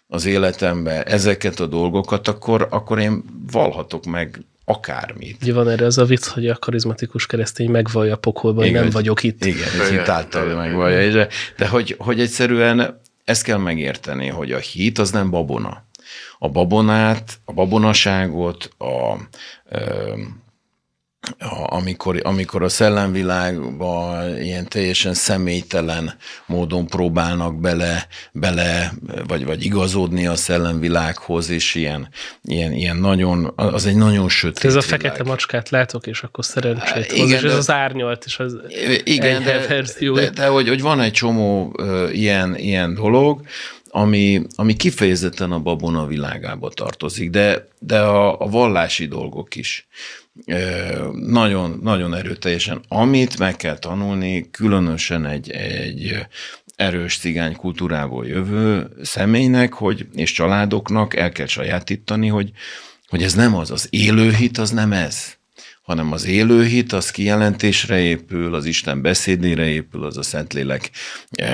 [0.07, 5.37] az életembe ezeket a dolgokat, akkor, akkor én valhatok meg akármit.
[5.41, 8.89] Ugye van erre az a vicc, hogy a karizmatikus keresztény megvallja a pokolban, hogy nem
[8.89, 9.45] vagyok itt.
[9.45, 11.11] Igen, ez hit által megvallja.
[11.11, 15.85] De, de hogy, hogy egyszerűen ezt kell megérteni, hogy a hit az nem babona.
[16.39, 19.19] A babonát, a babonaságot, a, a
[21.65, 28.93] amikor, amikor a szellemvilágban ilyen teljesen személytelen módon próbálnak bele, bele
[29.27, 32.09] vagy, vagy igazodni a szellemvilághoz, és ilyen,
[32.43, 35.27] ilyen, ilyen nagyon, az egy nagyon sötét Ez a fekete világ.
[35.27, 38.57] macskát látok, és akkor szerencsét igen, hoz, és ez az árnyalt, és az
[39.03, 40.13] igen, de, verzió.
[40.15, 43.41] De, de hogy, hogy van egy csomó uh, ilyen, ilyen dolog,
[43.97, 49.87] ami, ami kifejezetten a babona világába tartozik, de, de a, a vallási dolgok is
[51.13, 52.81] nagyon, nagyon erőteljesen.
[52.87, 56.25] Amit meg kell tanulni, különösen egy, egy
[56.75, 62.51] erős cigány kultúrából jövő személynek, hogy, és családoknak el kell sajátítani, hogy,
[63.07, 65.36] hogy ez nem az, az élőhit az nem ez,
[65.87, 70.91] hanem az élőhit az kijelentésre épül, az Isten beszédére épül, az a Szentlélek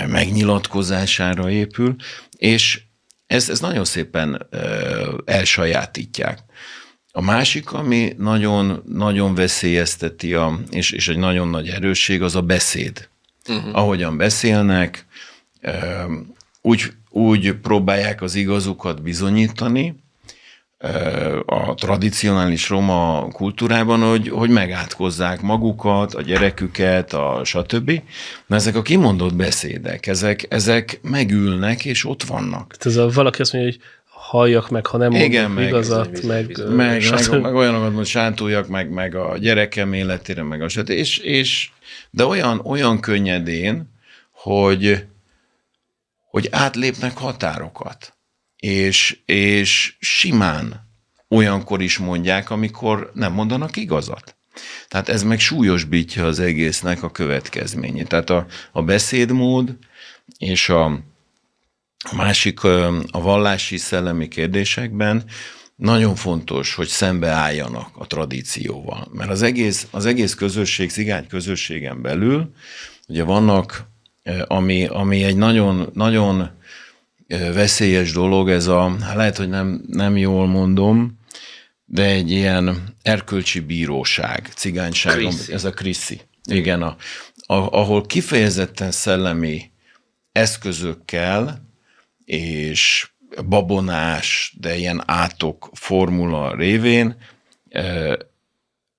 [0.07, 1.95] megnyilatkozására épül,
[2.37, 2.81] és
[3.27, 4.47] ez, ez nagyon szépen
[5.25, 6.39] elsajátítják.
[7.11, 12.41] A másik, ami nagyon, nagyon veszélyezteti, a, és, és egy nagyon nagy erősség, az a
[12.41, 13.09] beszéd.
[13.47, 13.77] Uh-huh.
[13.77, 15.05] Ahogyan beszélnek,
[16.61, 20.02] úgy, úgy próbálják az igazukat bizonyítani,
[21.45, 28.01] a tradicionális roma kultúrában, hogy, hogy megátkozzák magukat, a gyereküket, a stb.
[28.47, 32.75] Na ezek a kimondott beszédek, ezek, ezek megülnek, és ott vannak.
[32.79, 36.75] Ez a, valaki azt mondja, hogy halljak meg, ha nem Igen, meg, igazat, meg, meg,
[36.75, 40.89] meg, meg, meg olyanokat, hogy sántuljak meg, meg a gyerekem életére, meg a stb.
[40.89, 41.69] És, és,
[42.09, 43.91] de olyan, olyan könnyedén,
[44.31, 45.05] hogy,
[46.29, 48.13] hogy átlépnek határokat.
[48.63, 50.89] És, és simán
[51.29, 54.35] olyankor is mondják, amikor nem mondanak igazat.
[54.87, 58.07] Tehát ez meg súlyosbítja az egésznek a következményét.
[58.07, 59.77] Tehát a, a beszédmód
[60.37, 60.85] és a,
[62.11, 65.23] a másik a vallási szellemi kérdésekben
[65.75, 69.07] nagyon fontos, hogy szembeálljanak a tradícióval.
[69.11, 72.53] Mert az egész, az egész közösség, cigány közösségen belül,
[73.07, 73.87] ugye vannak,
[74.47, 76.61] ami, ami egy nagyon, nagyon
[77.53, 81.19] veszélyes dolog, ez a, lehet, hogy nem, nem jól mondom,
[81.85, 85.53] de egy ilyen erkölcsi bíróság, cigányság, Kriszi.
[85.53, 86.21] ez a kriszi.
[86.43, 86.95] Igen, a,
[87.45, 89.71] a, ahol kifejezetten szellemi
[90.31, 91.67] eszközökkel
[92.25, 93.11] és
[93.47, 97.15] babonás, de ilyen átok formula révén
[97.69, 98.17] e,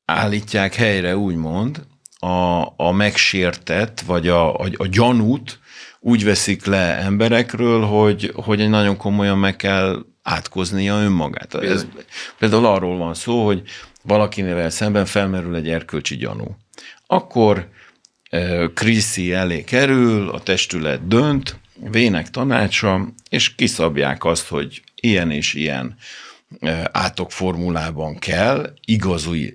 [0.05, 1.87] állítják helyre, úgymond,
[2.18, 5.58] a, a megsértett, vagy a, a, a gyanút
[6.07, 11.55] úgy veszik le emberekről, hogy, hogy egy nagyon komolyan meg kell átkoznia önmagát.
[11.55, 11.87] Ez,
[12.38, 13.63] például arról van szó, hogy
[14.02, 16.57] valakinél szemben felmerül egy erkölcsi gyanú.
[17.07, 17.69] Akkor
[18.75, 21.59] Kriszi elé kerül, a testület dönt,
[21.90, 25.96] vének tanácsa, és kiszabják azt, hogy ilyen és ilyen
[26.92, 28.75] átok formulában kell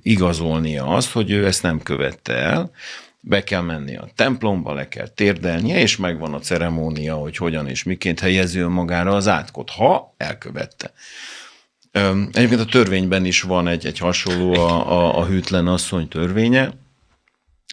[0.01, 2.71] igazolnia azt, hogy ő ezt nem követte el,
[3.21, 7.83] be kell menni a templomba, le kell térdelnie, és megvan a ceremónia, hogy hogyan és
[7.83, 10.93] miként helyező magára az átkot, ha elkövette.
[12.31, 16.73] Egyébként a törvényben is van egy, egy hasonló a, a, a hűtlen asszony törvénye,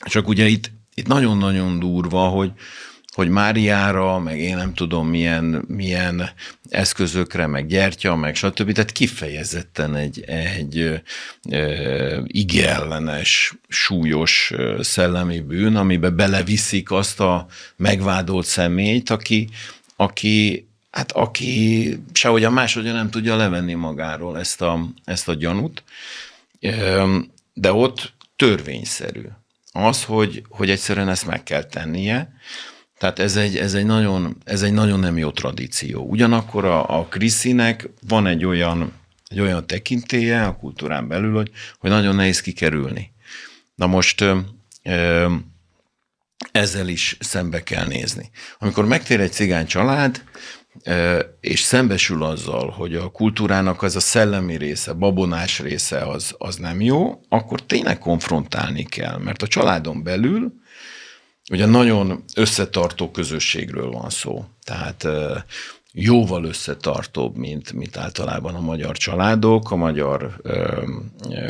[0.05, 2.53] csak ugye itt, itt nagyon-nagyon durva, hogy,
[3.17, 6.31] hogy Máriára, meg én nem tudom milyen, milyen
[6.69, 8.73] eszközökre, meg gyertya, meg stb.
[8.73, 11.03] Tehát kifejezetten egy, egy
[11.51, 11.71] e,
[12.27, 17.47] igellenes, súlyos szellemi bűn, amiben beleviszik azt a
[17.77, 19.49] megvádolt személyt, aki,
[19.97, 25.83] aki hát aki sehogy a másodja nem tudja levenni magáról ezt a, ezt a gyanút,
[27.55, 29.23] de ott törvényszerű
[29.73, 32.35] az, hogy, hogy egyszerűen ezt meg kell tennie,
[32.99, 36.05] tehát ez egy, ez egy, nagyon, ez egy nagyon nem jó tradíció.
[36.05, 38.92] Ugyanakkor a, a Kriszinek van egy olyan,
[39.28, 43.12] egy olyan tekintélye a kultúrán belül, hogy, hogy nagyon nehéz kikerülni.
[43.74, 44.20] Na most
[44.82, 45.34] ö,
[46.53, 48.30] ezzel is szembe kell nézni.
[48.59, 50.24] Amikor megtér egy cigány család,
[51.40, 56.80] és szembesül azzal, hogy a kultúrának az a szellemi része, babonás része az, az nem
[56.80, 60.53] jó, akkor tényleg konfrontálni kell, mert a családon belül
[61.51, 64.44] ugye nagyon összetartó közösségről van szó.
[64.64, 65.07] Tehát
[65.99, 70.82] jóval összetartóbb, mint, mint általában a magyar családok, a magyar ö,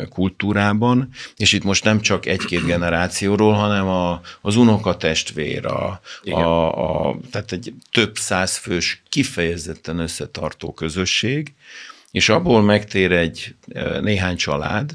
[0.09, 7.17] kultúrában, és itt most nem csak egy-két generációról, hanem a, az unokatestvér, a, a, a,
[7.31, 11.53] tehát egy több százfős, kifejezetten összetartó közösség,
[12.11, 13.55] és abból megtér egy
[14.01, 14.91] néhány család,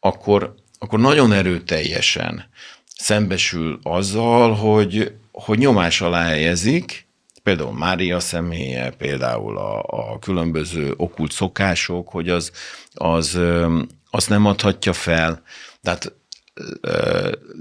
[0.00, 2.48] akkor, akkor nagyon erőteljesen
[2.94, 7.06] szembesül azzal, hogy, hogy nyomás alá helyezik,
[7.42, 12.52] például Mária személye, például a, a különböző okult szokások, hogy az,
[12.94, 13.38] az
[14.10, 15.42] azt nem adhatja fel.
[15.82, 16.12] Tehát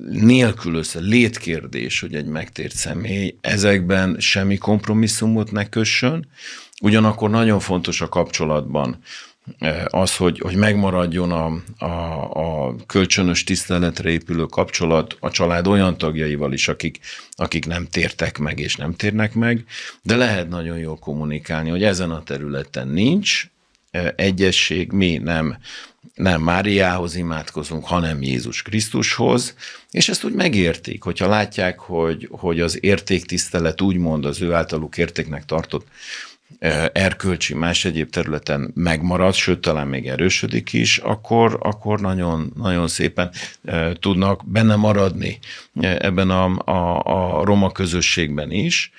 [0.10, 6.28] nélkülözve létkérdés, hogy egy megtért személy ezekben semmi kompromisszumot ne kössön,
[6.82, 9.00] ugyanakkor nagyon fontos a kapcsolatban
[9.88, 16.54] az, hogy, hogy megmaradjon a, a, a kölcsönös tiszteletre épülő kapcsolat a család olyan tagjaival
[16.54, 17.00] is, akik,
[17.32, 19.66] akik nem tértek meg és nem térnek meg,
[20.02, 23.52] de lehet nagyon jól kommunikálni, hogy ezen a területen nincs
[24.16, 25.58] egyesség, mi nem,
[26.16, 29.56] nem Máriához imádkozunk, hanem Jézus Krisztushoz,
[29.92, 35.46] és ezt úgy megértik, hogyha látják, hogy, hogy az értéktisztelet úgymond az ő általuk értéknek
[35.46, 35.88] tartott
[36.94, 43.32] erkölcsi, más egyéb területen megmarad, sőt, talán még erősödik is, akkor, akkor nagyon, nagyon szépen
[44.00, 45.40] tudnak benne maradni
[45.82, 47.02] ebben a, a,
[47.40, 48.92] a roma közösségben is,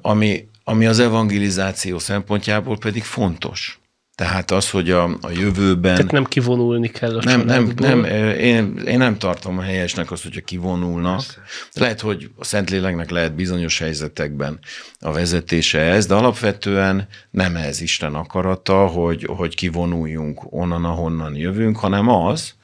[0.00, 3.79] ami, ami az evangelizáció szempontjából pedig fontos.
[4.20, 5.94] Tehát az, hogy a, a jövőben...
[5.94, 8.04] Tehát nem kivonulni kell a nem, nem, nem,
[8.34, 11.16] én, én nem tartom a helyesnek azt, hogyha kivonulnak.
[11.16, 11.80] Persze.
[11.80, 14.58] Lehet, hogy a Szentléleknek lehet bizonyos helyzetekben
[15.00, 21.76] a vezetése ez, de alapvetően nem ez Isten akarata, hogy, hogy kivonuljunk onnan, ahonnan jövünk,
[21.76, 22.54] hanem az,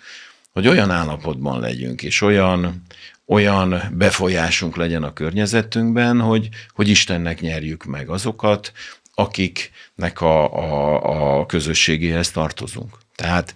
[0.53, 2.83] hogy olyan állapotban legyünk, és olyan,
[3.27, 8.73] olyan befolyásunk legyen a környezetünkben, hogy, hogy Istennek nyerjük meg azokat,
[9.19, 12.99] akiknek a, a, a közösségéhez tartozunk.
[13.15, 13.55] Tehát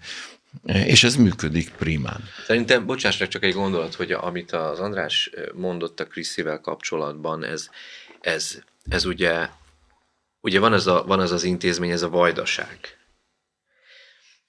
[0.64, 2.24] és ez működik primán.
[2.46, 7.68] Szerintem, bocsáss csak egy gondolat, hogy amit az András mondott a Kriszivel kapcsolatban, ez,
[8.20, 8.58] ez,
[8.88, 9.48] ez ugye,
[10.40, 12.78] ugye van, az a, van az az intézmény, ez a vajdaság.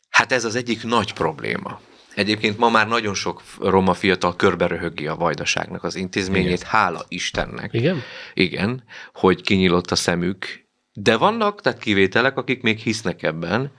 [0.10, 1.82] Hát ez az egyik nagy probléma.
[2.16, 6.70] Egyébként ma már nagyon sok roma fiatal körberöhögi a vajdaságnak az intézményét, Igen.
[6.70, 7.74] hála Istennek.
[7.74, 8.02] Igen?
[8.34, 8.84] Igen,
[9.14, 10.70] hogy kinyílott a szemük,
[11.04, 13.72] de vannak, tehát kivételek, akik még hisznek ebben,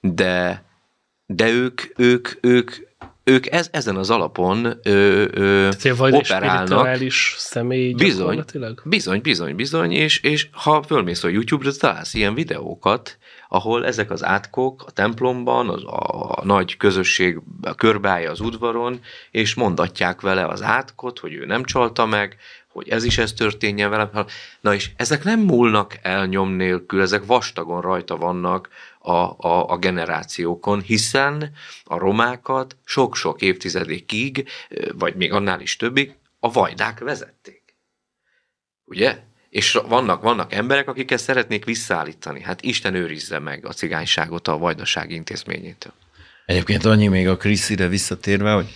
[0.00, 0.64] de,
[1.26, 2.72] de ők, ők, ők,
[3.24, 6.96] ők ez, ezen az alapon ö, ö, Tehát operálnak.
[7.36, 8.44] személy bizony,
[8.84, 14.24] bizony, bizony, bizony, és, és ha fölmész a YouTube-ra, találsz ilyen videókat, ahol ezek az
[14.24, 17.40] átkok a templomban, az, a, a nagy közösség
[17.76, 19.00] körbeállja az udvaron,
[19.30, 22.36] és mondatják vele az átkot, hogy ő nem csalta meg,
[22.78, 24.10] hogy ez is ez történjen velem.
[24.60, 28.68] Na és ezek nem múlnak el nyom nélkül, ezek vastagon rajta vannak
[28.98, 31.52] a, a, a generációkon, hiszen
[31.84, 34.48] a romákat sok-sok évtizedékig,
[34.94, 37.62] vagy még annál is többig, a vajdák vezették.
[38.84, 39.18] Ugye?
[39.50, 42.42] És vannak, vannak emberek, akik ezt szeretnék visszaállítani.
[42.42, 45.92] Hát Isten őrizze meg a cigányságot a vajdaság intézményétől.
[46.46, 48.72] Egyébként annyi még a Kriszire visszatérve, hogy,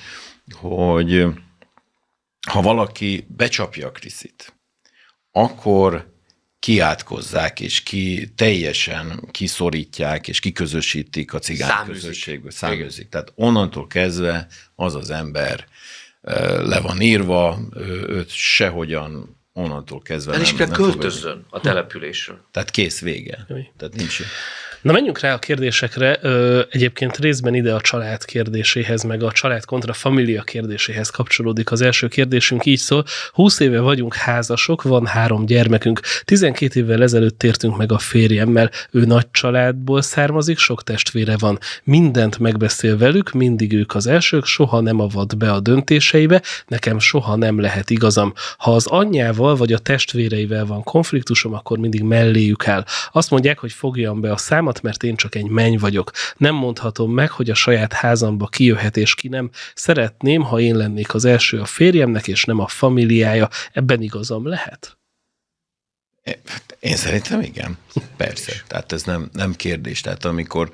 [0.52, 1.26] hogy
[2.50, 4.54] ha valaki becsapja a Kriszit,
[5.30, 6.10] akkor
[6.58, 12.02] kiátkozzák, és ki teljesen kiszorítják, és kiközösítik a cigány Száműzik.
[12.02, 13.08] közösségből, száműzik.
[13.08, 15.66] Tehát onnantól kezdve az az ember
[16.62, 17.58] le van írva,
[18.06, 22.46] őt sehogyan onnantól kezdve El is nem, kell nem költözzön a településről.
[22.50, 23.44] Tehát kész vége.
[23.48, 23.72] Jaj.
[23.76, 24.22] Tehát nincs.
[24.82, 26.14] Na menjünk rá a kérdésekre.
[26.70, 32.08] Egyébként részben ide a család kérdéséhez, meg a család kontra família kérdéséhez kapcsolódik az első
[32.08, 32.66] kérdésünk.
[32.66, 36.00] Így szól, 20 éve vagyunk házasok, van három gyermekünk.
[36.24, 38.70] 12 évvel ezelőtt tértünk meg a férjemmel.
[38.90, 41.58] Ő nagy családból származik, sok testvére van.
[41.84, 47.36] Mindent megbeszél velük, mindig ők az elsők, soha nem avat be a döntéseibe, nekem soha
[47.36, 48.32] nem lehet igazam.
[48.56, 52.84] Ha az anyjával vagy a testvéreivel van konfliktusom, akkor mindig melléjük áll.
[53.12, 56.10] Azt mondják, hogy fogjam be a számat, mert én csak egy menny vagyok.
[56.36, 59.50] Nem mondhatom meg, hogy a saját házamba ki jöhet és ki nem.
[59.74, 63.48] Szeretném, ha én lennék az első a férjemnek, és nem a familiája.
[63.72, 64.96] Ebben igazam lehet?
[66.80, 67.78] Én szerintem igen.
[68.16, 68.52] Persze.
[68.66, 70.00] Tehát ez nem, nem kérdés.
[70.00, 70.72] Tehát amikor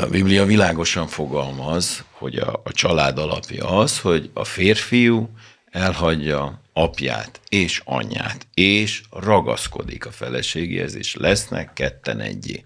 [0.00, 5.28] a Biblia világosan fogalmaz, hogy a, a család alapja az, hogy a férfiú
[5.74, 12.64] elhagyja apját és anyját, és ragaszkodik a feleségéhez, és lesznek ketten egyé.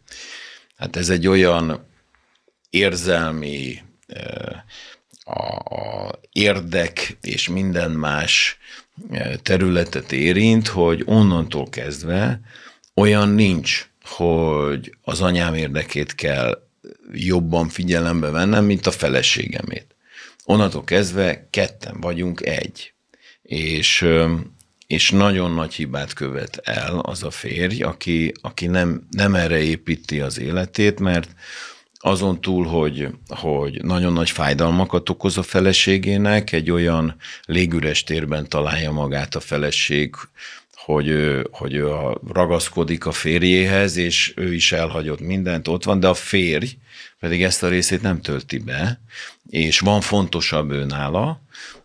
[0.76, 1.86] Hát ez egy olyan
[2.70, 4.62] érzelmi eh,
[5.24, 8.58] a, a érdek és minden más
[9.10, 12.40] eh, területet érint, hogy onnantól kezdve
[12.94, 16.62] olyan nincs, hogy az anyám érdekét kell
[17.12, 19.96] jobban figyelembe vennem, mint a feleségemét.
[20.44, 22.92] Onnantól kezdve ketten vagyunk egy.
[23.48, 24.08] És,
[24.86, 30.20] és nagyon nagy hibát követ el az a férj, aki, aki nem, nem erre építi
[30.20, 31.34] az életét, mert
[31.98, 38.92] azon túl, hogy, hogy nagyon nagy fájdalmakat okoz a feleségének, egy olyan légüres térben találja
[38.92, 40.14] magát a feleség,
[40.74, 46.00] hogy ő, hogy ő a, ragaszkodik a férjéhez, és ő is elhagyott mindent, ott van,
[46.00, 46.76] de a férj
[47.20, 49.00] pedig ezt a részét nem tölti be,
[49.50, 51.40] és van fontosabb ő nála,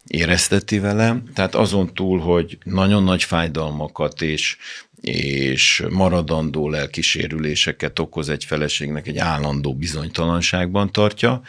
[0.07, 4.57] érezteti vele, tehát azon túl, hogy nagyon nagy fájdalmakat és,
[5.01, 11.41] és maradandó lelkisérüléseket okoz egy feleségnek, egy állandó bizonytalanságban tartja,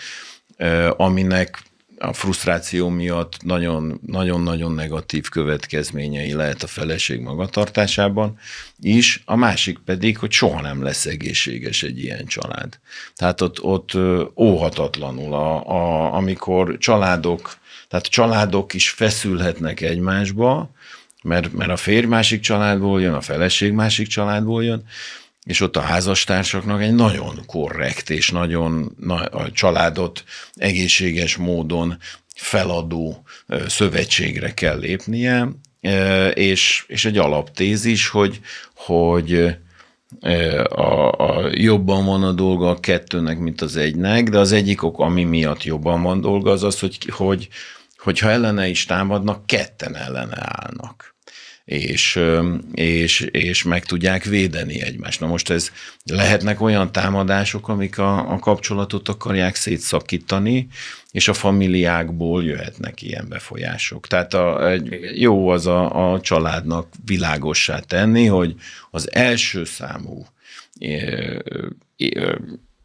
[0.97, 1.63] aminek
[2.09, 8.39] a frusztráció miatt nagyon- nagyon-nagyon negatív következményei lehet a feleség magatartásában
[8.81, 12.79] is, a másik pedig, hogy soha nem lesz egészséges egy ilyen család.
[13.15, 13.93] Tehát ott, ott
[14.37, 17.57] óhatatlanul, a, a, amikor családok,
[17.89, 20.71] tehát családok is feszülhetnek egymásba,
[21.23, 24.85] mert, mert a férj másik családból jön, a feleség másik családból jön,
[25.45, 30.25] és ott a házastársaknak egy nagyon korrekt és nagyon na, a családot
[30.55, 31.99] egészséges módon
[32.35, 33.23] feladó
[33.67, 35.49] szövetségre kell lépnie,
[36.35, 38.41] és, és egy alaptézis, hogy,
[38.75, 39.57] hogy
[40.69, 44.99] a, a jobban van a dolga a kettőnek, mint az egynek, de az egyik ok,
[44.99, 47.49] ami miatt jobban van dolga, az az, hogy, hogy,
[47.97, 51.14] hogyha ellene is támadnak, ketten ellene állnak
[51.65, 52.21] és,
[52.73, 55.21] és, és meg tudják védeni egymást.
[55.21, 55.71] Na most ez
[56.05, 60.69] lehetnek olyan támadások, amik a, a kapcsolatot akarják szétszakítani,
[61.11, 64.07] és a familiákból jöhetnek ilyen befolyások.
[64.07, 68.55] Tehát a, egy, jó az a, a családnak világossá tenni, hogy
[68.91, 70.27] az első számú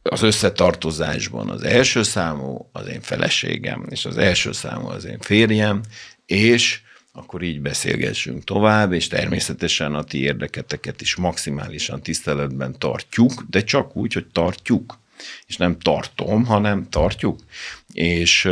[0.03, 5.82] az összetartozásban az első számú az én feleségem, és az első számú az én férjem,
[6.25, 6.82] és
[7.12, 13.95] akkor így beszélgessünk tovább, és természetesen a ti érdeketeket is maximálisan tiszteletben tartjuk, de csak
[13.95, 14.99] úgy, hogy tartjuk.
[15.47, 17.39] És nem tartom, hanem tartjuk.
[17.93, 18.49] És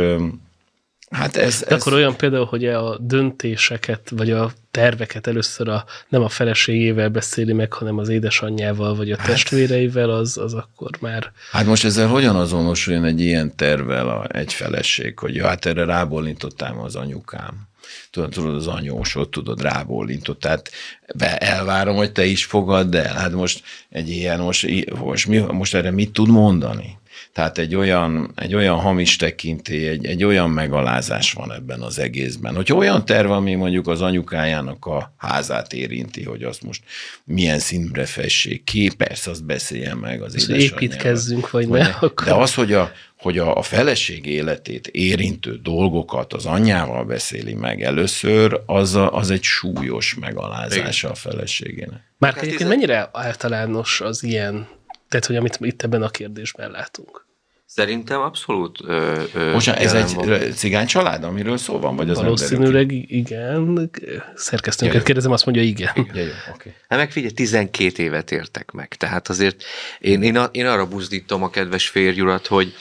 [1.10, 1.60] hát ez...
[1.60, 6.28] De ez akkor olyan például, hogy a döntéseket, vagy a terveket először a, nem a
[6.28, 11.84] feleségével beszéli meg, hanem az édesanyjával, vagy a testvéreivel, az, az akkor már Hát most
[11.84, 16.96] ezzel hogyan azonosuljon egy ilyen tervvel a, egy feleség, hogy ja, hát erre rábólintottám az
[16.96, 17.66] anyukám.
[18.10, 20.40] Tudod, tudod, az anyósod, tudod, rábólintott.
[20.40, 20.70] Tehát
[21.14, 23.14] be elvárom, hogy te is fogadd el.
[23.14, 26.97] Hát most egy ilyen, most, most, mi, most erre mit tud mondani?
[27.32, 32.54] Tehát egy olyan, egy olyan hamis tekintély, egy, egy olyan megalázás van ebben az egészben.
[32.54, 36.82] Hogyha olyan terv, ami mondjuk az anyukájának a házát érinti, hogy azt most
[37.24, 40.82] milyen színre fessék ki, persze azt beszéljen meg az édesanyjával.
[40.82, 41.88] Építkezzünk, vagy, vagy ne.
[42.00, 42.26] Akkor...
[42.26, 47.82] De az, hogy a, hogy a, a feleség életét érintő dolgokat az anyjával beszéli meg
[47.82, 52.00] először, az, a, az egy súlyos megalázása a feleségének.
[52.18, 54.68] Már hát egyébként mennyire általános az ilyen,
[55.08, 57.26] tehát hogy amit itt ebben a kérdésben látunk?
[57.70, 60.40] Szerintem abszolút ö, ö, Most ez egy van.
[60.52, 61.96] cigány család, amiről szó van?
[61.96, 63.90] Vagy az Valószínűleg igen.
[64.34, 65.92] Szerkesztőnket kérdezem, azt mondja igen.
[65.94, 66.16] igen.
[66.16, 66.74] Ja, jó, okay.
[66.88, 68.88] Hát meg figyelj, 12 évet értek meg.
[68.88, 69.62] Tehát azért
[69.98, 72.74] én, én, én arra buzdítom a kedves férjurat, hogy,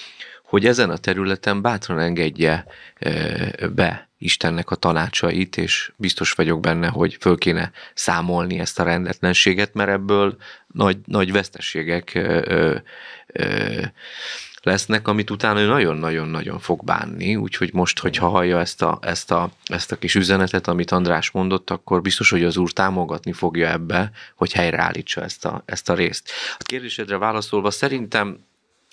[0.44, 2.66] hogy ezen a területen bátran engedje
[3.76, 9.74] be Istennek a tanácsait, és biztos vagyok benne, hogy föl kéne számolni ezt a rendetlenséget,
[9.74, 10.38] mert ebből
[10.68, 12.78] nagy, nagy veszteségek ö,
[13.28, 13.82] ö,
[14.68, 19.49] lesznek, amit utána ő nagyon-nagyon-nagyon fog bánni, úgyhogy most, hogyha hallja ezt a, ezt, a,
[19.65, 24.11] ezt a kis üzenetet, amit András mondott, akkor biztos, hogy az úr támogatni fogja ebbe,
[24.36, 26.30] hogy helyreállítsa ezt a, ezt a részt.
[26.57, 28.38] A kérdésedre válaszolva szerintem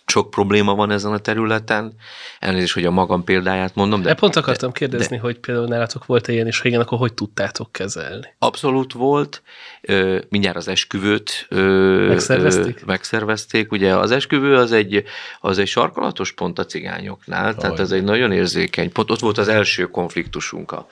[0.06, 1.92] sok probléma van ezen a területen.
[2.38, 4.02] Elnézést, hogy a magam példáját mondom.
[4.02, 6.80] De, de pont akartam de, kérdezni, de, hogy például nálatok volt-e ilyen, és ha igen,
[6.80, 8.34] akkor hogy tudtátok kezelni?
[8.38, 9.42] Abszolút volt.
[9.80, 12.80] Ö, mindjárt az esküvőt ö, megszervezték?
[12.82, 13.72] Ö, megszervezték.
[13.72, 15.04] Ugye az esküvő az egy,
[15.40, 17.54] az egy sarkalatos pont a cigányoknál, Aj.
[17.54, 19.10] tehát ez egy nagyon érzékeny pont.
[19.10, 20.88] Ott volt az első konfliktusunk a,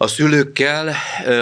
[0.00, 0.94] a szülőkkel,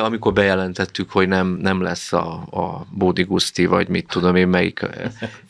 [0.02, 4.86] amikor bejelentettük, hogy nem, nem lesz a, a Bódi Guszti, vagy mit tudom én, melyik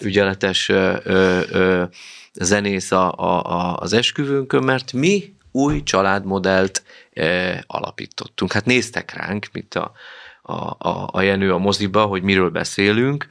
[0.00, 1.84] ügyeletes ö, ö,
[2.32, 6.82] zenész a, a, az esküvőnkön, mert mi új családmodellt
[7.12, 8.52] ö, alapítottunk.
[8.52, 9.92] Hát néztek ránk, mint a,
[10.42, 13.26] a, a, a Jenő a moziba, hogy miről beszélünk,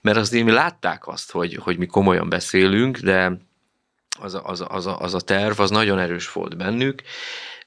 [0.00, 3.38] mert azért mi látták azt, hogy, hogy mi komolyan beszélünk, de
[4.20, 7.02] az a, az, a, az, a, az a terv, az nagyon erős volt bennük,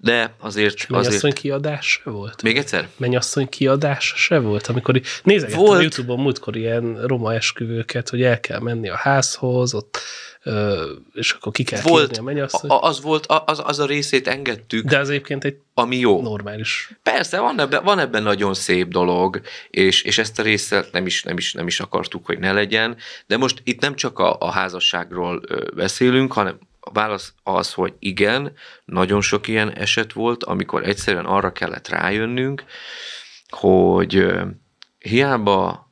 [0.03, 0.73] de azért...
[0.73, 1.33] És mennyasszony azért...
[1.33, 2.41] kiadás se volt?
[2.41, 2.87] Még egyszer?
[2.97, 4.67] Mennyasszony kiadás se volt?
[4.67, 5.77] Amikor nézegettem volt.
[5.77, 9.99] a Youtube-on múltkor ilyen roma esküvőket, hogy el kell menni a házhoz, ott
[11.13, 12.69] és akkor ki kell volt, a mennyasszony.
[12.69, 14.85] Az volt, az, az a részét engedtük.
[14.85, 16.21] De az egyébként egy ami jó.
[16.21, 16.91] Normális.
[17.03, 21.23] Persze, van ebben, van ebben nagyon szép dolog, és, és ezt a részt nem is,
[21.23, 22.97] nem, is, nem is akartuk, hogy ne legyen,
[23.27, 25.41] de most itt nem csak a, a házasságról
[25.75, 28.53] beszélünk, hanem a válasz az, hogy igen,
[28.86, 32.63] nagyon sok ilyen eset volt, amikor egyszerűen arra kellett rájönnünk,
[33.47, 34.31] hogy
[34.99, 35.91] hiába,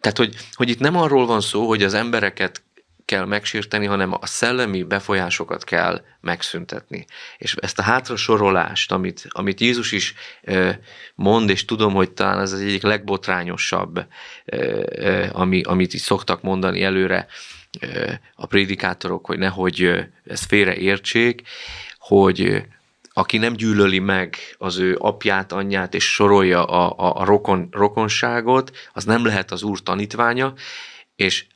[0.00, 2.62] tehát hogy, hogy itt nem arról van szó, hogy az embereket
[3.04, 7.04] kell megsérteni, hanem a szellemi befolyásokat kell megszüntetni.
[7.38, 10.14] És ezt a hátrasorolást, amit, amit Jézus is
[11.14, 14.06] mond, és tudom, hogy talán ez az egyik legbotrányosabb,
[15.32, 17.26] ami, amit is szoktak mondani előre,
[18.34, 21.42] a prédikátorok, hogy nehogy ezt félreértsék,
[21.98, 22.64] hogy
[23.12, 28.70] aki nem gyűlöli meg az ő apját, anyját, és sorolja a, a, a rokon, rokonságot,
[28.92, 30.54] az nem lehet az úr tanítványa,
[31.16, 31.46] és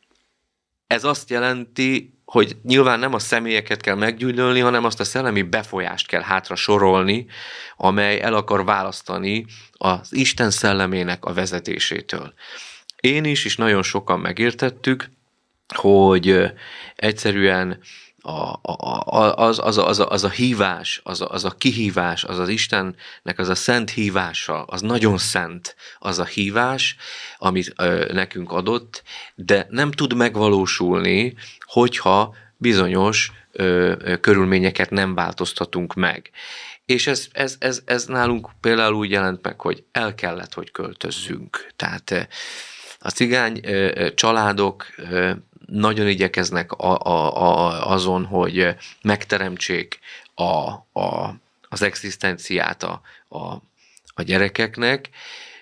[0.86, 6.06] ez azt jelenti, hogy nyilván nem a személyeket kell meggyűlölni, hanem azt a szellemi befolyást
[6.06, 7.26] kell hátra sorolni,
[7.76, 12.34] amely el akar választani az Isten szellemének a vezetésétől.
[13.00, 15.10] Én is, és nagyon sokan megértettük,
[15.74, 16.52] hogy
[16.96, 17.78] egyszerűen
[18.26, 22.48] a, a, az, az, az, az a hívás, az a, az a kihívás, az az
[22.48, 26.96] Istennek az a szent hívása, az nagyon szent az a hívás,
[27.38, 29.02] amit ö, nekünk adott,
[29.34, 36.30] de nem tud megvalósulni, hogyha bizonyos ö, körülményeket nem változtatunk meg.
[36.84, 41.66] És ez, ez, ez, ez nálunk például úgy jelent meg, hogy el kellett, hogy költözzünk.
[41.76, 42.28] Tehát
[42.98, 43.60] a cigány
[44.14, 44.86] családok
[45.66, 49.98] nagyon igyekeznek a, a, a, azon, hogy megteremtsék
[50.34, 51.34] a, a,
[51.68, 53.38] az egzisztenciát a, a,
[54.14, 55.08] a gyerekeknek,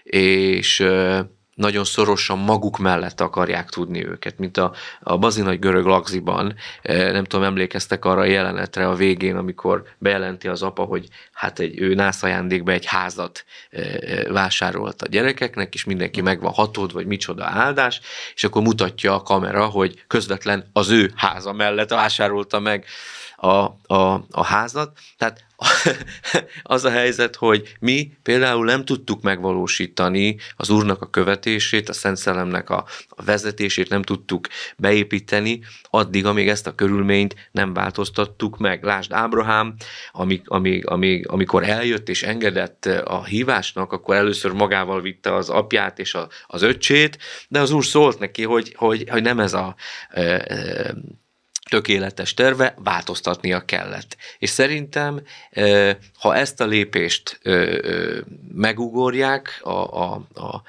[0.02, 0.84] és
[1.54, 7.44] nagyon szorosan maguk mellett akarják tudni őket, mint a, a bazinai görög lagziban, nem tudom,
[7.44, 12.22] emlékeztek arra a jelenetre a végén, amikor bejelenti az apa, hogy hát egy, ő nász
[12.22, 13.44] egy házat
[14.28, 18.00] vásárolt a gyerekeknek, és mindenki meg van hatod, vagy micsoda áldás,
[18.34, 22.84] és akkor mutatja a kamera, hogy közvetlen az ő háza mellett vásárolta meg
[23.36, 23.48] a,
[23.94, 24.98] a, a házat.
[25.18, 25.44] Tehát
[26.62, 32.16] az a helyzet, hogy mi például nem tudtuk megvalósítani az Úrnak a követését, a Szent
[32.16, 35.60] Szellemnek a, a vezetését nem tudtuk beépíteni,
[35.90, 38.84] addig, amíg ezt a körülményt nem változtattuk meg.
[38.84, 39.74] Lásd, Ábrahám,
[40.12, 45.98] amíg, amíg, amíg, amikor eljött és engedett a hívásnak, akkor először magával vitte az apját
[45.98, 47.18] és a, az öccsét,
[47.48, 49.74] de az Úr szólt neki, hogy, hogy, hogy nem ez a
[50.10, 50.94] e, e,
[51.74, 54.16] tökéletes terve, változtatnia kellett.
[54.38, 55.22] És szerintem,
[56.18, 57.40] ha ezt a lépést
[58.54, 60.62] megugorják a, a, a,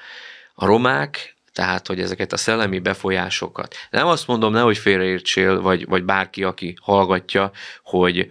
[0.54, 3.74] a romák, tehát, hogy ezeket a szellemi befolyásokat.
[3.90, 7.50] Nem azt mondom, nehogy félreértsél, vagy, vagy bárki, aki hallgatja,
[7.82, 8.28] hogy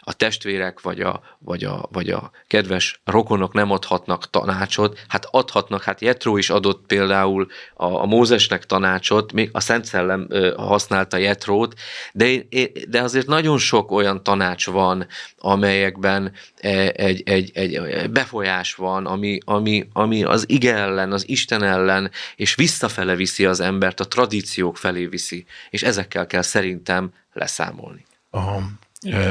[0.00, 5.82] a testvérek vagy a, vagy, a, vagy a kedves rokonok nem adhatnak tanácsot, hát adhatnak,
[5.82, 11.74] hát Jetró is adott például a, a Mózesnek tanácsot, még a Szent Szellem használta Jetrót,
[12.12, 12.42] de,
[12.88, 15.06] de azért nagyon sok olyan tanács van,
[15.38, 21.62] amelyekben e, egy, egy, egy befolyás van, ami, ami, ami az ige ellen, az Isten
[21.62, 28.04] ellen, és visszafele viszi az embert, a tradíciók felé viszi, és ezekkel kell szerintem leszámolni.
[28.30, 28.62] Aha.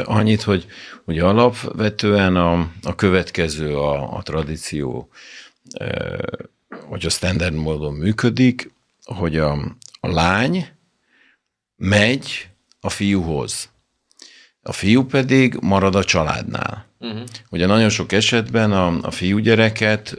[0.03, 0.67] Annyit, hogy
[1.05, 5.09] ugye alapvetően a, a következő a, a tradíció,
[6.87, 8.71] hogy a standard módon működik,
[9.03, 9.51] hogy a,
[9.99, 10.67] a lány
[11.75, 12.49] megy
[12.79, 13.69] a fiúhoz.
[14.61, 16.87] A fiú pedig marad a családnál.
[16.99, 17.23] Uh-huh.
[17.49, 20.09] Ugye nagyon sok esetben a, a fiúgyereket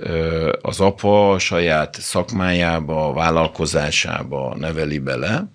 [0.62, 5.51] az apa saját szakmájába, vállalkozásába neveli bele,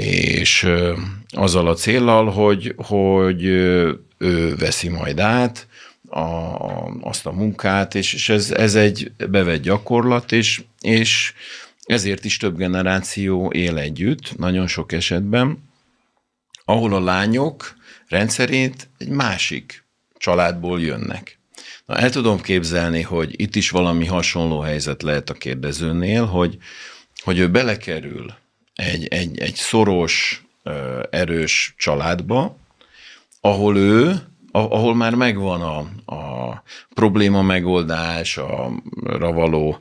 [0.00, 0.68] és
[1.30, 3.44] azzal a célral, hogy, hogy
[4.18, 5.66] ő veszi majd át
[6.08, 6.20] a,
[7.00, 11.32] azt a munkát, és, és ez, ez egy bevett gyakorlat, és, és
[11.84, 15.58] ezért is több generáció él együtt, nagyon sok esetben,
[16.64, 17.76] ahol a lányok
[18.08, 19.84] rendszerint egy másik
[20.18, 21.38] családból jönnek.
[21.86, 26.58] Na, el tudom képzelni, hogy itt is valami hasonló helyzet lehet a kérdezőnél, hogy,
[27.22, 28.34] hogy ő belekerül
[28.74, 30.44] egy, egy, egy szoros,
[31.10, 32.56] erős családba,
[33.40, 34.14] ahol ő,
[34.50, 35.78] ahol már megvan a,
[36.14, 36.62] a
[36.94, 38.72] probléma megoldás, a
[39.02, 39.78] ravaló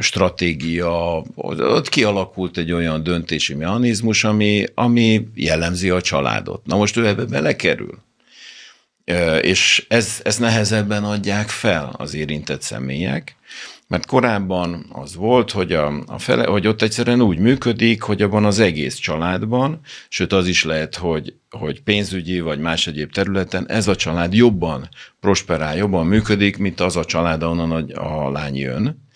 [0.00, 6.66] stratégia, ott kialakult egy olyan döntési mechanizmus, ami, ami jellemzi a családot.
[6.66, 7.98] Na most ő ebbe belekerül,
[9.40, 13.36] és ez, ez nehezebben adják fel az érintett személyek,
[13.92, 18.44] mert korábban az volt, hogy, a, a fele, hogy ott egyszerűen úgy működik, hogy abban
[18.44, 23.88] az egész családban, sőt az is lehet, hogy, hogy pénzügyi vagy más egyéb területen ez
[23.88, 24.88] a család jobban
[25.20, 29.08] prosperál, jobban működik, mint az a család, ahonnan a, a lány jön.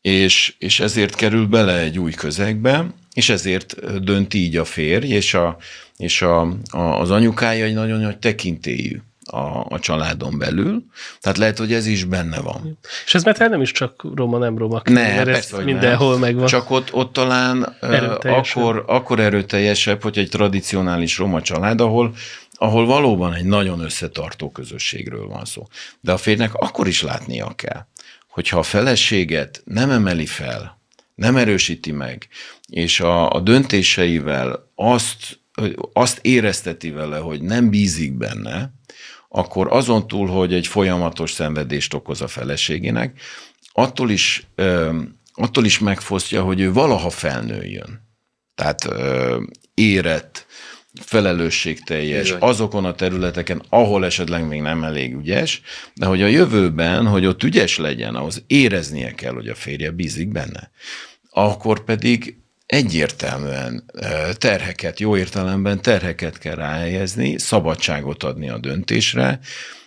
[0.00, 5.34] És, és ezért kerül bele egy új közegbe, és ezért dönt így a férj, és,
[5.34, 5.56] a,
[5.96, 6.40] és a,
[6.70, 9.00] a, az anyukája egy nagyon nagy tekintélyű
[9.30, 10.84] a, a családon belül.
[11.20, 12.78] Tehát lehet, hogy ez is benne van.
[13.04, 14.82] És ez mert nem is csak roma, nem roma.
[14.84, 16.20] Ne, mert persze, ez mindenhol nem.
[16.20, 16.46] megvan.
[16.46, 17.62] Csak ott, ott talán
[18.22, 22.14] akkor, akkor erőteljesebb, hogy egy tradicionális roma család, ahol
[22.60, 25.66] ahol valóban egy nagyon összetartó közösségről van szó.
[26.00, 27.86] De a férnek akkor is látnia kell,
[28.28, 30.80] hogyha a feleséget nem emeli fel,
[31.14, 32.28] nem erősíti meg,
[32.68, 35.40] és a, a döntéseivel azt,
[35.92, 38.72] azt érezteti vele, hogy nem bízik benne,
[39.28, 43.20] akkor azon túl, hogy egy folyamatos szenvedést okoz a feleségének,
[43.72, 44.46] attól is,
[45.34, 48.06] attól is megfosztja, hogy ő valaha felnőjön.
[48.54, 48.88] Tehát
[49.74, 50.46] érett,
[51.00, 52.38] felelősségteljes Bizony.
[52.40, 55.60] azokon a területeken, ahol esetleg még nem elég ügyes,
[55.94, 60.28] de hogy a jövőben, hogy ott ügyes legyen, ahhoz éreznie kell, hogy a férje bízik
[60.28, 60.70] benne.
[61.30, 62.36] Akkor pedig
[62.68, 63.84] egyértelműen
[64.32, 69.40] terheket, jó értelemben terheket kell ráhelyezni, szabadságot adni a döntésre,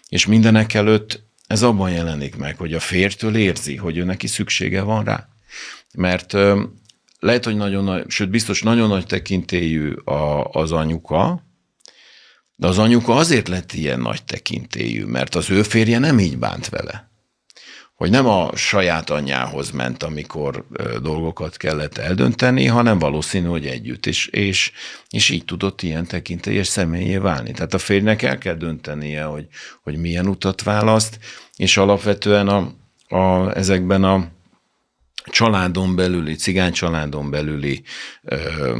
[0.09, 4.81] és mindenek előtt ez abban jelenik meg, hogy a fértől érzi, hogy ő neki szüksége
[4.81, 5.27] van rá.
[5.93, 6.33] Mert
[7.19, 11.43] lehet, hogy nagyon nagy, sőt biztos nagyon nagy tekintélyű a, az anyuka,
[12.55, 16.69] de az anyuka azért lett ilyen nagy tekintélyű, mert az ő férje nem így bánt
[16.69, 17.10] vele
[18.01, 20.65] hogy nem a saját anyjához ment, amikor
[21.01, 24.71] dolgokat kellett eldönteni, hanem valószínű, hogy együtt, és, és,
[25.09, 27.51] és így tudott ilyen tekintélyes személyé válni.
[27.51, 29.47] Tehát a férjnek el kell döntenie, hogy,
[29.83, 31.19] hogy milyen utat választ,
[31.55, 32.73] és alapvetően a,
[33.15, 34.27] a, ezekben a
[35.25, 37.83] családon belüli, cigány családon belüli
[38.23, 38.79] ö,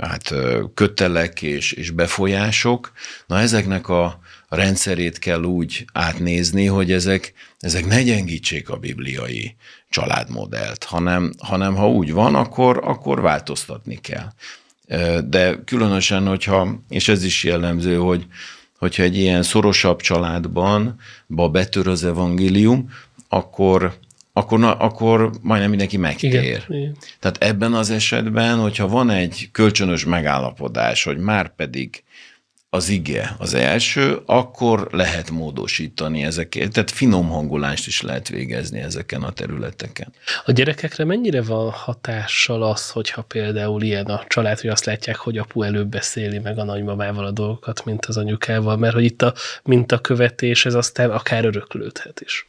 [0.00, 0.34] hát
[0.74, 2.92] kötelek és, és befolyások,
[3.26, 9.56] na ezeknek a, a rendszerét kell úgy átnézni, hogy ezek, ezek ne gyengítsék a bibliai
[9.88, 14.28] családmodellt, hanem, hanem ha úgy van, akkor, akkor változtatni kell.
[15.24, 18.26] De különösen, hogyha, és ez is jellemző, hogy,
[18.78, 22.90] hogyha egy ilyen szorosabb családban ba betör az evangélium,
[23.28, 23.94] akkor,
[24.32, 26.44] akkor, na, akkor majdnem mindenki megtér.
[26.44, 26.96] Igen, igen.
[27.20, 32.02] Tehát ebben az esetben, hogyha van egy kölcsönös megállapodás, hogy már pedig
[32.76, 39.22] az ige az első, akkor lehet módosítani ezeket, tehát finom hangolást is lehet végezni ezeken
[39.22, 40.12] a területeken.
[40.44, 45.38] A gyerekekre mennyire van hatással az, hogyha például ilyen a család, hogy azt látják, hogy
[45.38, 49.34] apu előbb beszéli meg a nagymamával a dolgokat, mint az anyukával, mert hogy itt a
[49.62, 52.46] mintakövetés, ez aztán akár öröklődhet is.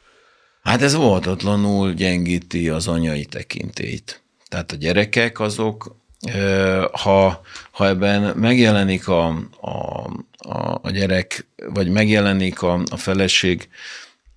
[0.62, 4.22] Hát ez óhatatlanul gyengíti az anyai tekintét.
[4.48, 5.96] Tehát a gyerekek azok
[6.92, 7.40] ha,
[7.70, 9.26] ha ebben megjelenik a,
[9.60, 10.10] a,
[10.82, 13.68] a gyerek, vagy megjelenik a, a feleség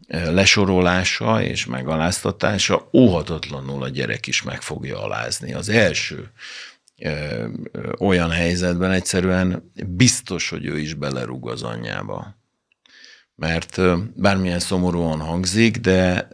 [0.08, 5.54] lesorolása és megaláztatása, óhatatlanul a gyerek is meg fogja alázni.
[5.54, 6.32] Az első
[8.00, 12.40] olyan helyzetben egyszerűen biztos, hogy ő is belerúg az anyjába.
[13.36, 13.82] Mert
[14.16, 16.28] bármilyen szomorúan hangzik, de,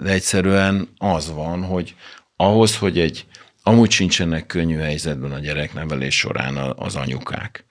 [0.00, 1.94] de egyszerűen az van, hogy
[2.36, 3.26] ahhoz, hogy egy
[3.68, 7.64] Amúgy sincsenek könnyű helyzetben a gyereknevelés során az anyukák.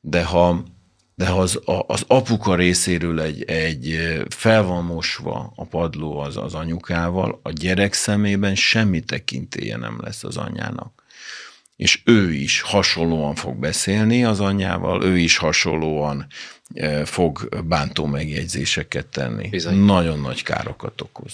[0.00, 0.64] De ha,
[1.14, 6.54] de ha az, az apuka részéről egy, egy fel van mosva a padló az, az
[6.54, 11.04] anyukával, a gyerek szemében semmi tekintélye nem lesz az anyának.
[11.76, 16.26] És ő is hasonlóan fog beszélni az anyával, ő is hasonlóan
[17.04, 19.48] fog bántó megjegyzéseket tenni.
[19.48, 19.78] Bizony.
[19.78, 21.32] Nagyon nagy károkat okoz.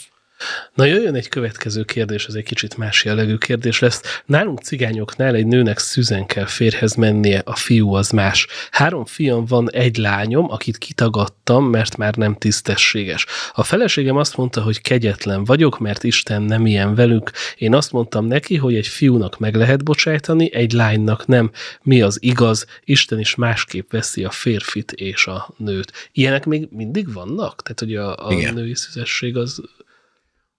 [0.74, 4.03] Na jöjjön egy következő kérdés, ez egy kicsit más jellegű kérdés lesz.
[4.26, 8.47] Nálunk cigányoknál egy nőnek szüzen kell férhez mennie, a fiú az más.
[8.70, 13.26] Három fiam van, egy lányom, akit kitagadtam, mert már nem tisztességes.
[13.53, 17.30] A feleségem azt mondta, hogy kegyetlen vagyok, mert Isten nem ilyen velük.
[17.57, 21.51] Én azt mondtam neki, hogy egy fiúnak meg lehet bocsájtani, egy lánynak nem.
[21.82, 22.66] Mi az igaz?
[22.84, 25.93] Isten is másképp veszi a férfit és a nőt.
[26.12, 27.62] Ilyenek még mindig vannak?
[27.62, 29.62] Tehát, hogy a, a női szüzesség az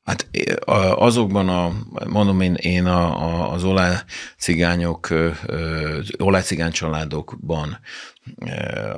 [0.04, 0.28] Hát
[0.95, 1.72] azokban a,
[2.08, 4.04] mondom én, én a, a, az olá
[4.38, 5.08] cigányok,
[6.18, 7.80] olá cigány családokban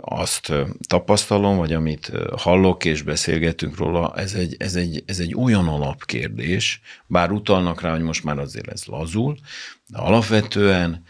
[0.02, 0.54] azt
[0.88, 6.82] tapasztalom, vagy amit hallok és beszélgetünk róla, ez egy, ez egy, ez egy olyan alapkérdés,
[7.08, 9.38] bár utalnak rá, hogy most már azért ez lazul,
[9.88, 11.04] de alapvetően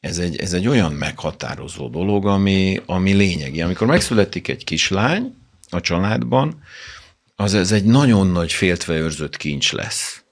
[0.00, 3.62] ez egy, ez egy olyan meghatározó dolog, ami, ami lényegi.
[3.62, 5.34] Amikor megszületik egy kislány
[5.70, 6.62] a családban,
[7.36, 10.22] az ez egy nagyon nagy féltve őrzött kincs lesz.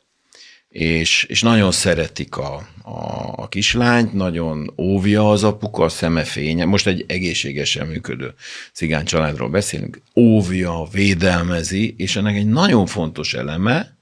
[0.68, 6.64] És, és nagyon szeretik a, a, a kislányt, nagyon óvja az apuka, a szeme fénye.
[6.64, 8.34] Most egy egészségesen működő
[8.72, 10.03] cigány családról beszélünk.
[10.16, 13.96] Óvja, védelmezi, és ennek egy nagyon fontos eleme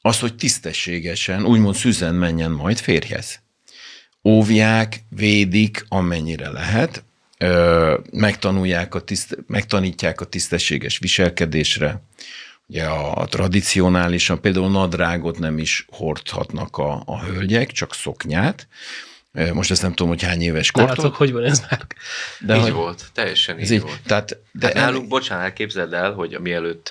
[0.00, 3.42] az, hogy tisztességesen, úgymond szüzen menjen majd férjhez.
[4.24, 7.04] Óvják, védik, amennyire lehet,
[8.12, 12.02] megtanulják a tiszt, megtanítják a tisztességes viselkedésre,
[12.70, 18.68] Ugye a, a tradicionálisan például nadrágot nem is hordhatnak a, a hölgyek, csak szoknyát.
[19.52, 20.94] Most ezt nem tudom, hogy hány éves kortól.
[20.96, 21.86] Látok, hogy van ez már.
[22.40, 24.00] De így hogy, volt, teljesen így, így volt.
[24.06, 25.08] Tehát, de hát nálunk, el...
[25.08, 26.88] bocsánat, képzeld el, hogy mielőtt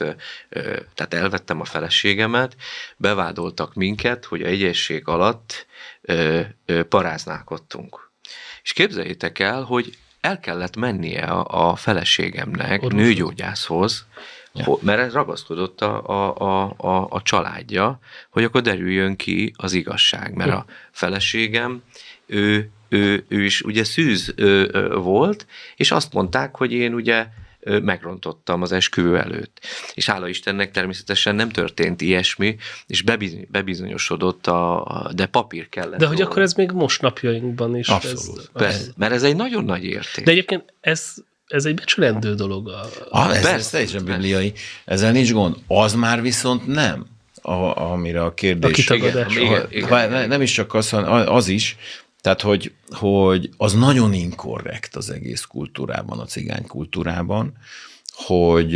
[0.95, 2.55] tehát elvettem a feleségemet,
[2.97, 5.67] bevádoltak minket, hogy a egyesség alatt
[6.89, 8.11] paráználkodtunk.
[8.63, 13.01] És képzeljétek el, hogy el kellett mennie a, a feleségemnek Orvos.
[13.01, 14.05] nőgyógyászhoz,
[14.53, 14.77] ja.
[14.81, 17.99] mert ragaszkodott a, a, a, a, a családja,
[18.29, 21.83] hogy akkor derüljön ki az igazság, mert a feleségem,
[22.25, 27.27] ő, ő, ő is ugye szűz ő, ő, volt, és azt mondták, hogy én ugye
[27.81, 29.59] megrontottam az esküvő előtt.
[29.93, 32.55] És hála Istennek természetesen nem történt ilyesmi,
[32.87, 33.03] és
[33.49, 35.99] bebizonyosodott, a, de papír kellett.
[35.99, 36.29] De hogy róla.
[36.29, 37.87] akkor ez még most napjainkban is.
[37.87, 38.49] Abszolút.
[38.53, 38.89] Ez, ez...
[38.97, 40.25] Mert ez egy nagyon nagy érték.
[40.25, 41.13] De egyébként ez,
[41.47, 42.67] ez egy becsülendő dolog.
[42.67, 44.53] A, ah, ez, ez teljesen bibliai.
[44.85, 45.55] Ezzel nincs gond.
[45.67, 47.05] Az már viszont nem
[47.41, 48.89] a, amire a kérdés.
[48.89, 50.27] A igen, igen, igen.
[50.27, 51.77] Nem is csak az, hanem az is,
[52.21, 57.57] tehát, hogy, hogy az nagyon inkorrekt az egész kultúrában, a cigány kultúrában,
[58.13, 58.73] hogy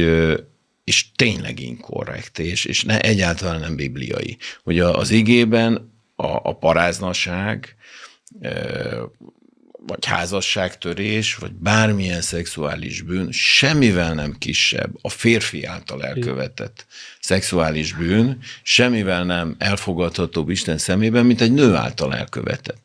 [0.84, 4.38] és tényleg inkorrekt, és, és ne, egyáltalán nem bibliai.
[4.64, 7.76] Hogy az igében a, a paráznaság,
[9.86, 16.86] vagy házasságtörés, vagy bármilyen szexuális bűn semmivel nem kisebb a férfi által elkövetett
[17.20, 22.82] szexuális bűn, semmivel nem elfogadhatóbb Isten szemében, mint egy nő által elkövetett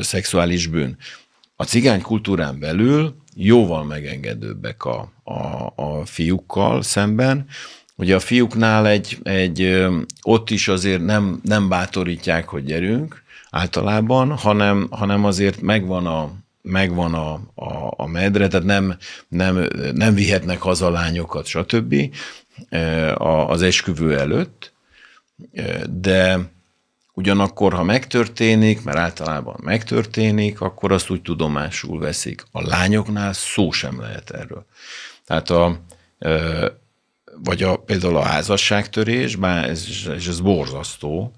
[0.00, 0.96] szexuális bűn.
[1.56, 7.46] A cigány kultúrán belül jóval megengedőbbek a, a, a fiúkkal szemben.
[7.96, 9.86] Ugye a fiúknál egy, egy
[10.22, 17.14] ott is azért nem, nem bátorítják, hogy gyerünk általában, hanem, hanem azért megvan a, megvan
[17.14, 18.96] a, a, a medre, tehát nem,
[19.28, 21.94] nem, nem vihetnek haza lányokat, stb.
[23.46, 24.72] az esküvő előtt,
[25.90, 26.52] de
[27.16, 32.44] Ugyanakkor, ha megtörténik, mert általában megtörténik, akkor azt úgy tudomásul veszik.
[32.50, 34.66] A lányoknál szó sem lehet erről.
[35.26, 35.80] Tehát a,
[37.42, 41.32] vagy a, például a házasságtörés, bár ez, ez, ez borzasztó,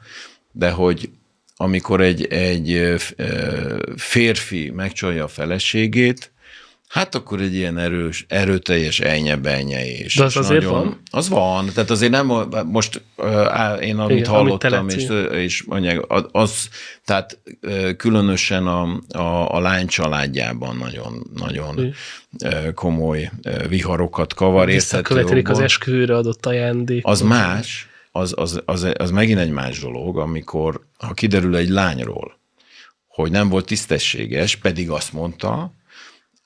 [0.53, 1.11] de hogy
[1.57, 2.95] amikor egy, egy
[3.97, 6.33] férfi megcsalja a feleségét,
[6.89, 11.01] Hát akkor egy ilyen erős, erőteljes és De az azért nagyon, van?
[11.11, 13.03] Az van, tehát azért nem, most
[13.81, 16.01] én amit Igen, hallottam, amit és, és mondják,
[16.33, 16.69] az,
[17.05, 17.39] tehát
[17.97, 21.95] különösen a, a, a lány családjában nagyon, nagyon
[22.75, 23.31] komoly
[23.69, 24.67] viharokat kavar.
[24.67, 27.07] Visszakövetelik az esküvőre adott ajándék.
[27.07, 32.39] Az más, az, az, az, az megint egy más dolog, amikor, ha kiderül egy lányról,
[33.07, 35.73] hogy nem volt tisztességes, pedig azt mondta,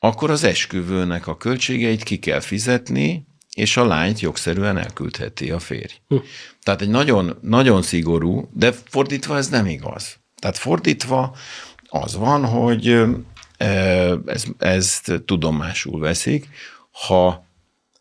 [0.03, 5.95] akkor az esküvőnek a költségeit ki kell fizetni, és a lányt jogszerűen elküldheti a férj.
[6.09, 6.17] Hm.
[6.63, 10.17] Tehát egy nagyon, nagyon szigorú, de fordítva ez nem igaz.
[10.37, 11.37] Tehát fordítva
[11.89, 13.03] az van, hogy
[14.27, 16.49] ez, ezt tudomásul veszik,
[16.91, 17.47] ha,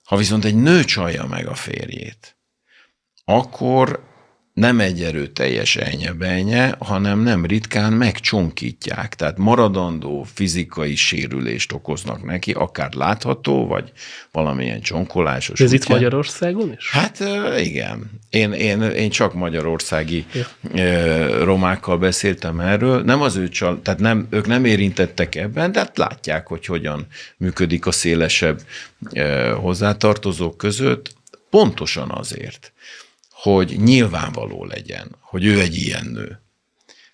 [0.03, 2.37] ha viszont egy nő csalja meg a férjét,
[3.25, 4.08] akkor
[4.59, 9.15] nem egy erőteljes enyebelnye, hanem nem ritkán megcsonkítják.
[9.15, 13.91] Tehát maradandó fizikai sérülést okoznak neki, akár látható, vagy
[14.31, 15.59] valamilyen csonkolásos.
[15.59, 16.91] Ez itt Magyarországon is?
[16.91, 17.23] Hát
[17.59, 18.11] igen.
[18.29, 20.25] Én, én, én csak magyarországi
[20.73, 21.43] ja.
[21.43, 23.01] romákkal beszéltem erről.
[23.01, 27.07] Nem az ő csal, tehát nem, ők nem érintettek ebben, de hát látják, hogy hogyan
[27.37, 28.61] működik a szélesebb
[29.55, 31.17] hozzátartozók között.
[31.49, 32.73] Pontosan azért,
[33.41, 36.41] hogy nyilvánvaló legyen, hogy ő egy ilyen nő.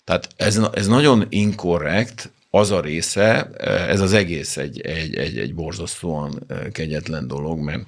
[0.04, 3.50] Tehát ez, ez nagyon inkorrekt, az a része,
[3.88, 7.86] ez az egész egy, egy, egy, egy borzasztóan kegyetlen dolog, mert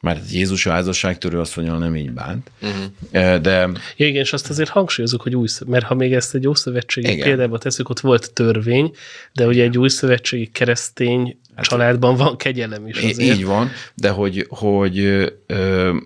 [0.00, 2.50] mert Jézus a házasságtörő mondja, nem így bánt.
[2.62, 3.40] Uh-huh.
[3.40, 3.70] De...
[3.96, 7.26] Ja, igen, és azt azért hangsúlyozunk, hogy új, mert ha még ezt egy ószövetségi igen.
[7.26, 8.94] példába teszük, ott volt törvény,
[9.32, 13.36] de ugye egy új szövetségi keresztény hát, családban van kegyelem is azért.
[13.36, 14.98] Így van, de hogy, hogy
[15.46, 15.96] ö,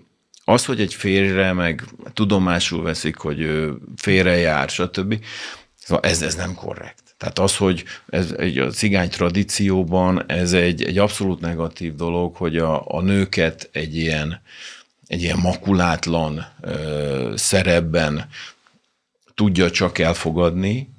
[0.49, 1.83] az, hogy egy férjre meg
[2.13, 5.23] tudomásul veszik, hogy ő félre jár, stb.
[5.75, 7.03] Szóval ez, ez nem korrekt.
[7.17, 12.57] Tehát az, hogy ez egy a cigány tradícióban ez egy, egy abszolút negatív dolog, hogy
[12.57, 14.41] a, a nőket egy ilyen,
[15.07, 18.29] egy ilyen makulátlan ö, szerepben
[19.33, 20.89] tudja csak elfogadni,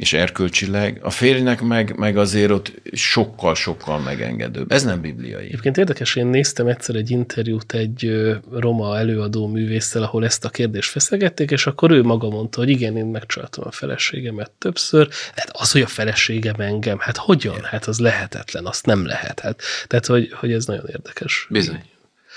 [0.00, 4.72] és erkölcsileg, a férjnek meg, meg azért ott sokkal-sokkal megengedőbb.
[4.72, 5.44] Ez nem bibliai.
[5.44, 10.90] Egyébként érdekes, én néztem egyszer egy interjút egy roma előadó művésszel, ahol ezt a kérdést
[10.90, 15.08] feszegették, és akkor ő maga mondta, hogy igen, én megcsaltam a feleségemet többször.
[15.34, 17.62] Hát az, hogy a feleségem engem, hát hogyan?
[17.62, 19.40] Hát az lehetetlen, azt nem lehet.
[19.40, 21.46] Hát, tehát, hogy, hogy ez nagyon érdekes.
[21.50, 21.84] Bizony.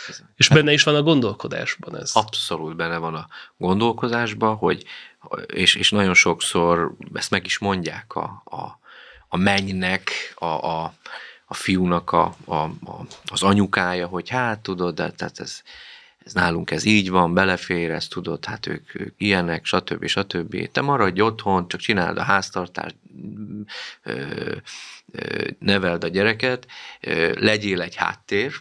[0.07, 0.26] Bizony.
[0.36, 2.11] És benne is van a gondolkodásban ez.
[2.14, 4.84] Abszolút benne van a gondolkozásban, hogy
[5.47, 8.80] és, és nagyon sokszor ezt meg is mondják a, a,
[9.28, 10.93] a mennynek, a, a,
[11.45, 15.61] a fiúnak a, a, a, az anyukája, hogy hát tudod, de tehát ez,
[16.26, 20.05] ez nálunk ez így van, belefér, ezt tudod, hát ők, ők ilyenek, stb.
[20.05, 20.71] stb.
[20.71, 22.95] Te maradj otthon, csak csináld a háztartást,
[25.59, 26.67] neveld a gyereket,
[27.34, 28.53] legyél egy háttér,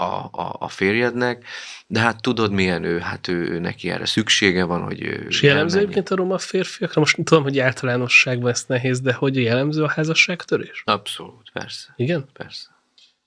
[0.00, 1.44] a, a, a férjednek,
[1.86, 5.42] de hát tudod milyen ő, hát ő, ő neki erre szüksége van, hogy ő És
[5.42, 7.00] jellemző egyébként a roma férfiakra?
[7.00, 10.82] Most tudom, hogy általánosságban ez nehéz, de hogy jellemző a házasságtörés?
[10.84, 11.94] Abszolút, persze.
[11.96, 12.28] Igen?
[12.32, 12.68] Persze.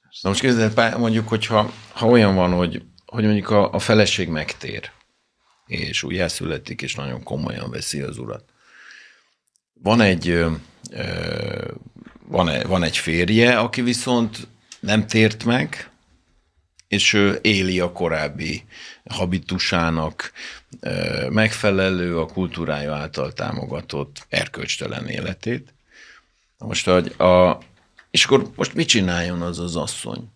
[0.02, 0.20] persze.
[0.22, 4.90] Na most képzeld, mondjuk, hogyha ha olyan van, hogy, hogy mondjuk a, a feleség megtér,
[5.68, 8.44] és újjászületik, és nagyon komolyan veszi az urat.
[9.74, 10.52] Van egy, ö,
[12.28, 14.48] van, egy, van egy férje, aki viszont
[14.80, 15.91] nem tért meg,
[16.92, 18.64] és ő éli a korábbi
[19.10, 20.32] habitusának
[21.30, 25.74] megfelelő, a kultúrája által támogatott erkölcstelen életét.
[26.58, 27.58] Most, hogy a,
[28.10, 30.30] és akkor most mit csináljon az az asszony,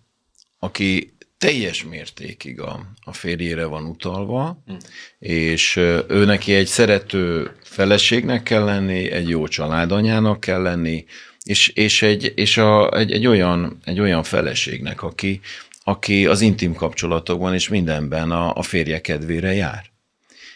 [0.59, 4.73] aki teljes mértékig a, a férjére van utalva, hm.
[5.19, 5.75] és
[6.07, 11.05] ő neki egy szerető feleségnek kell lenni, egy jó családanyának kell lenni,
[11.43, 15.41] és, és, egy, és a, egy, egy, olyan, egy olyan feleségnek, aki,
[15.87, 19.85] aki az intim kapcsolatokban és mindenben a, a férje kedvére jár.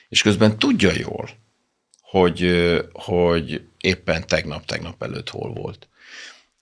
[0.09, 1.29] És közben tudja jól,
[2.01, 2.51] hogy,
[2.93, 5.87] hogy éppen tegnap-tegnap előtt hol volt.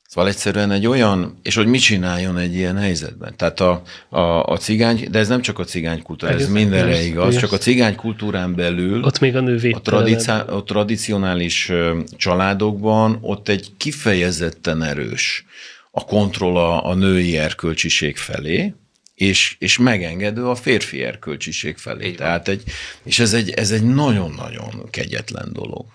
[0.07, 3.35] Szóval egyszerűen egy olyan, és hogy mit csináljon egy ilyen helyzetben.
[3.35, 7.37] Tehát a, a, a cigány, de ez nem csak a cigány kultúra, ez mindenre igaz,
[7.37, 11.71] csak a cigány kultúrán belül, ott még a nő a, tradici- a tradicionális
[12.17, 15.45] családokban ott egy kifejezetten erős
[15.97, 18.73] a kontroll a, a női erkölcsiség felé,
[19.13, 22.11] és, és megengedő a férfi erkölcsiség felé.
[22.11, 22.63] Tehát egy,
[23.03, 25.85] és ez egy, ez egy nagyon-nagyon kegyetlen dolog.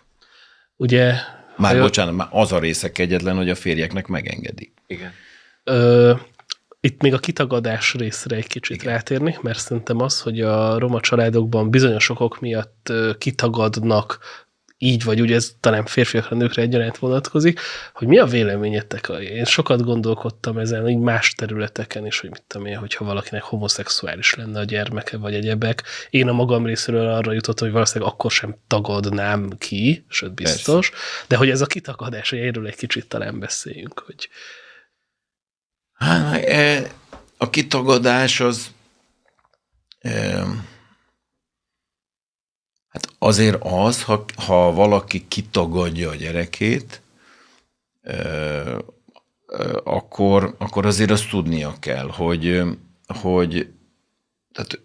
[0.76, 1.14] Ugye...
[1.56, 4.72] Már bocsánat, már az a része kegyetlen, hogy a férjeknek megengedik.
[4.86, 5.12] Igen.
[5.64, 6.14] Ö,
[6.80, 8.92] itt még a kitagadás részre egy kicsit Igen.
[8.92, 14.18] rátérni, mert szerintem az, hogy a roma családokban bizonyos okok miatt kitagadnak
[14.82, 17.60] így vagy úgy, ez talán férfiakra, nőkre egyaránt vonatkozik,
[17.92, 19.08] hogy mi a véleményetek?
[19.20, 24.34] Én sokat gondolkodtam ezen, így más területeken is, hogy mit tudom én, hogyha valakinek homoszexuális
[24.34, 25.82] lenne a gyermeke, vagy egyebek.
[26.10, 31.24] Én a magam részéről arra jutottam, hogy valószínűleg akkor sem tagadnám ki, sőt biztos, Persze.
[31.28, 34.28] de hogy ez a kitagadás, hogy erről egy kicsit talán beszéljünk, hogy...
[35.92, 36.90] Hát, e,
[37.36, 38.70] a kitagadás az
[42.92, 47.02] Hát azért az, ha, ha valaki kitagadja a gyerekét,
[48.02, 48.78] ö,
[49.84, 52.62] akkor, akkor azért azt tudnia kell, hogy,
[53.06, 53.72] hogy
[54.52, 54.80] tehát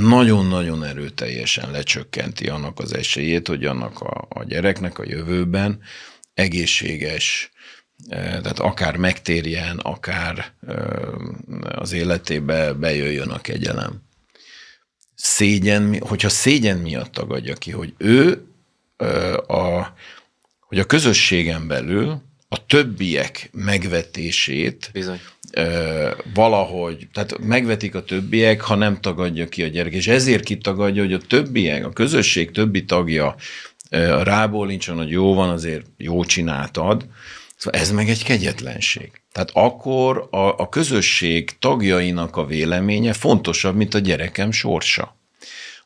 [0.00, 5.80] nagyon-nagyon erőteljesen lecsökkenti annak az esélyét, hogy annak a, a gyereknek a jövőben
[6.34, 7.50] egészséges,
[8.08, 10.52] tehát akár megtérjen, akár
[11.62, 14.02] az életébe bejöjjön a kegyelem
[15.22, 18.46] szégyen, hogyha szégyen miatt tagadja ki, hogy ő
[19.46, 19.86] a,
[20.60, 25.20] hogy a közösségen belül a többiek megvetését Bizony.
[26.34, 31.12] valahogy, tehát megvetik a többiek, ha nem tagadja ki a gyerek, és ezért kitagadja, hogy
[31.12, 33.34] a többiek, a közösség többi tagja
[34.22, 37.06] rábólincson, hogy jó van, azért jó csináltad,
[37.62, 39.21] Szóval ez meg egy kegyetlenség.
[39.32, 45.16] Tehát akkor a, a közösség tagjainak a véleménye fontosabb, mint a gyerekem sorsa.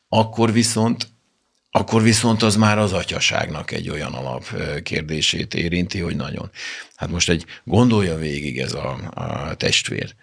[0.09, 1.07] Akkor viszont
[1.71, 4.45] akkor viszont az már az atyaságnak egy olyan alap
[4.83, 6.51] kérdését érinti, hogy nagyon.
[6.95, 10.15] Hát most egy gondolja végig ez a, a testvér,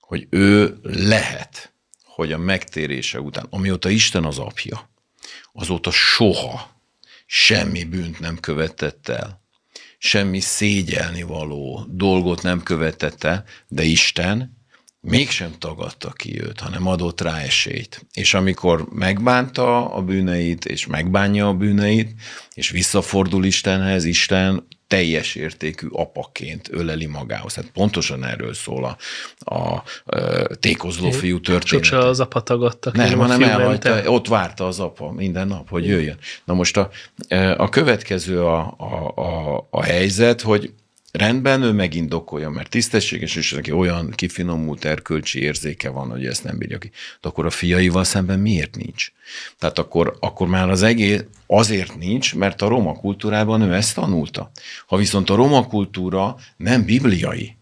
[0.00, 1.72] hogy ő lehet,
[2.04, 4.90] hogy a megtérése után, amióta Isten az apja,
[5.52, 6.70] azóta soha
[7.26, 9.45] semmi bűnt nem követett el
[9.98, 14.54] semmi szégyelni való dolgot nem követett el, de Isten
[15.00, 18.06] mégsem tagadta ki őt, hanem adott rá esélyt.
[18.12, 22.14] És amikor megbánta a bűneit, és megbánja a bűneit,
[22.54, 27.54] és visszafordul Istenhez, Isten teljes értékű apaként öleli magához.
[27.54, 28.96] Hát pontosan erről szól a,
[29.54, 29.82] a, a
[30.60, 31.84] tékozló fiú történet.
[31.84, 32.90] Sose az apa tagadta.
[32.94, 36.16] Nem, hanem elhagyta, ott várta az apa minden nap, hogy jöjjön.
[36.44, 36.90] Na most a,
[37.56, 40.72] a következő a, a, a, a helyzet, hogy
[41.16, 46.58] rendben, ő megindokolja, mert tisztességes, és neki olyan kifinomult erkölcsi érzéke van, hogy ezt nem
[46.58, 46.90] bírja ki.
[47.20, 49.12] De akkor a fiaival szemben miért nincs?
[49.58, 54.50] Tehát akkor, akkor már az egész azért nincs, mert a roma kultúrában ő ezt tanulta.
[54.86, 57.56] Ha viszont a roma kultúra nem bibliai,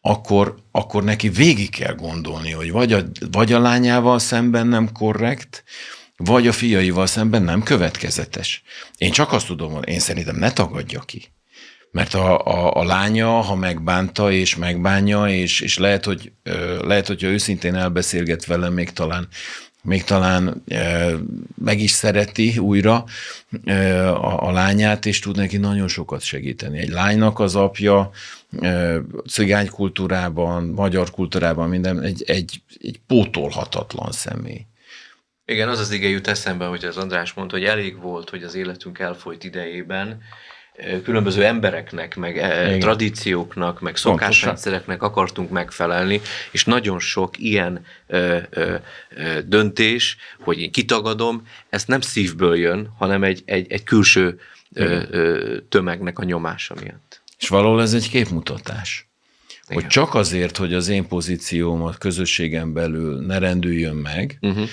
[0.00, 5.64] akkor, akkor neki végig kell gondolni, hogy vagy a, vagy a lányával szemben nem korrekt,
[6.16, 8.62] vagy a fiaival szemben nem következetes.
[8.96, 11.32] Én csak azt tudom, én szerintem ne tagadja ki
[11.92, 16.32] mert a, a, a lánya, ha megbánta és megbánja, és, és lehet, hogy,
[16.82, 19.28] lehet, hogyha őszintén elbeszélget velem, még talán
[19.84, 20.62] még talán
[21.54, 23.04] meg is szereti újra
[23.66, 26.78] a, a lányát, és tud neki nagyon sokat segíteni.
[26.78, 28.10] Egy lánynak az apja
[28.60, 34.66] e, cigány kultúrában, magyar kultúrában minden egy, egy, egy pótolhatatlan személy.
[35.44, 38.54] Igen, az az ige jut eszembe, hogy az András mondta, hogy elég volt, hogy az
[38.54, 40.22] életünk elfolyt idejében,
[41.04, 42.80] különböző embereknek, meg Igen.
[42.80, 46.20] tradícióknak, meg szokásrendszereknek akartunk megfelelni,
[46.50, 48.74] és nagyon sok ilyen ö, ö,
[49.10, 54.40] ö, döntés, hogy én kitagadom, ez nem szívből jön, hanem egy, egy, egy külső
[54.72, 57.22] ö, ö, tömegnek a nyomása miatt.
[57.38, 59.06] És valahol ez egy képmutatás.
[59.68, 59.82] Igen.
[59.82, 64.68] Hogy csak azért, hogy az én pozícióm a közösségen belül ne rendüljön meg, uh-huh.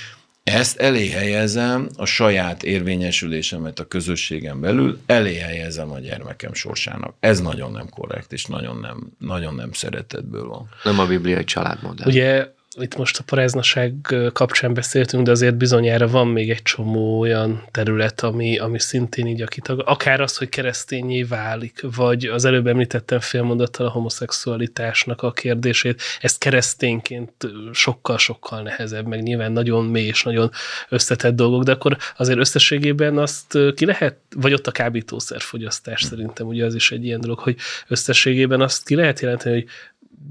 [0.54, 7.16] Ezt elé helyezem a saját érvényesülésemet a közösségen belül, elé helyezem a gyermekem sorsának.
[7.20, 10.70] Ez nagyon nem korrekt, és nagyon nem, nagyon nem szeretetből van.
[10.84, 12.08] Nem a bibliai családmodell.
[12.08, 12.48] Ugye
[12.82, 13.94] itt most a paráznaság
[14.34, 19.42] kapcsán beszéltünk, de azért bizonyára van még egy csomó olyan terület, ami, ami szintén így
[19.42, 26.02] akitag, akár az, hogy keresztényé válik, vagy az előbb említettem félmondattal a homoszexualitásnak a kérdését,
[26.22, 27.32] ezt keresztényként
[27.72, 30.52] sokkal-sokkal nehezebb, meg nyilván nagyon mély és nagyon
[30.90, 36.66] összetett dolgok, de akkor azért összességében azt ki lehet, vagy ott a kábítószerfogyasztás szerintem, ugye
[36.66, 37.58] az is egy ilyen dolog, hogy
[37.88, 39.68] összességében azt ki lehet jelenteni, hogy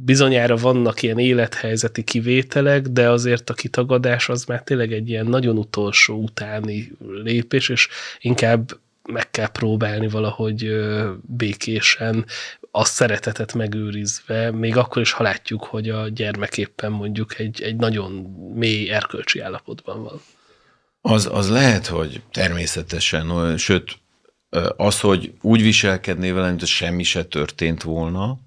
[0.04, 5.58] bizonyára vannak ilyen élethelyzeti kivételek, de azért a kitagadás az már tényleg egy ilyen nagyon
[5.58, 7.88] utolsó utáni lépés, és
[8.20, 8.78] inkább
[9.12, 10.80] meg kell próbálni valahogy
[11.20, 12.26] békésen,
[12.70, 17.76] a szeretetet megőrizve, még akkor is, ha látjuk, hogy a gyermek éppen mondjuk egy, egy
[17.76, 18.12] nagyon
[18.54, 20.20] mély erkölcsi állapotban van.
[21.00, 23.98] Az, az lehet, hogy természetesen, sőt,
[24.76, 28.38] az, hogy úgy viselkedné vele, mint semmi se történt volna,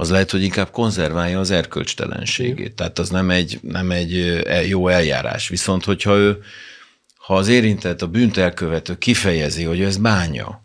[0.00, 2.74] az lehet, hogy inkább konzerválja az erkölcstelenségét.
[2.74, 5.48] Tehát az nem egy, nem egy e, jó eljárás.
[5.48, 6.42] Viszont, hogyha ő,
[7.16, 10.64] ha az érintett, a bűnt elkövető kifejezi, hogy ő ezt bánja,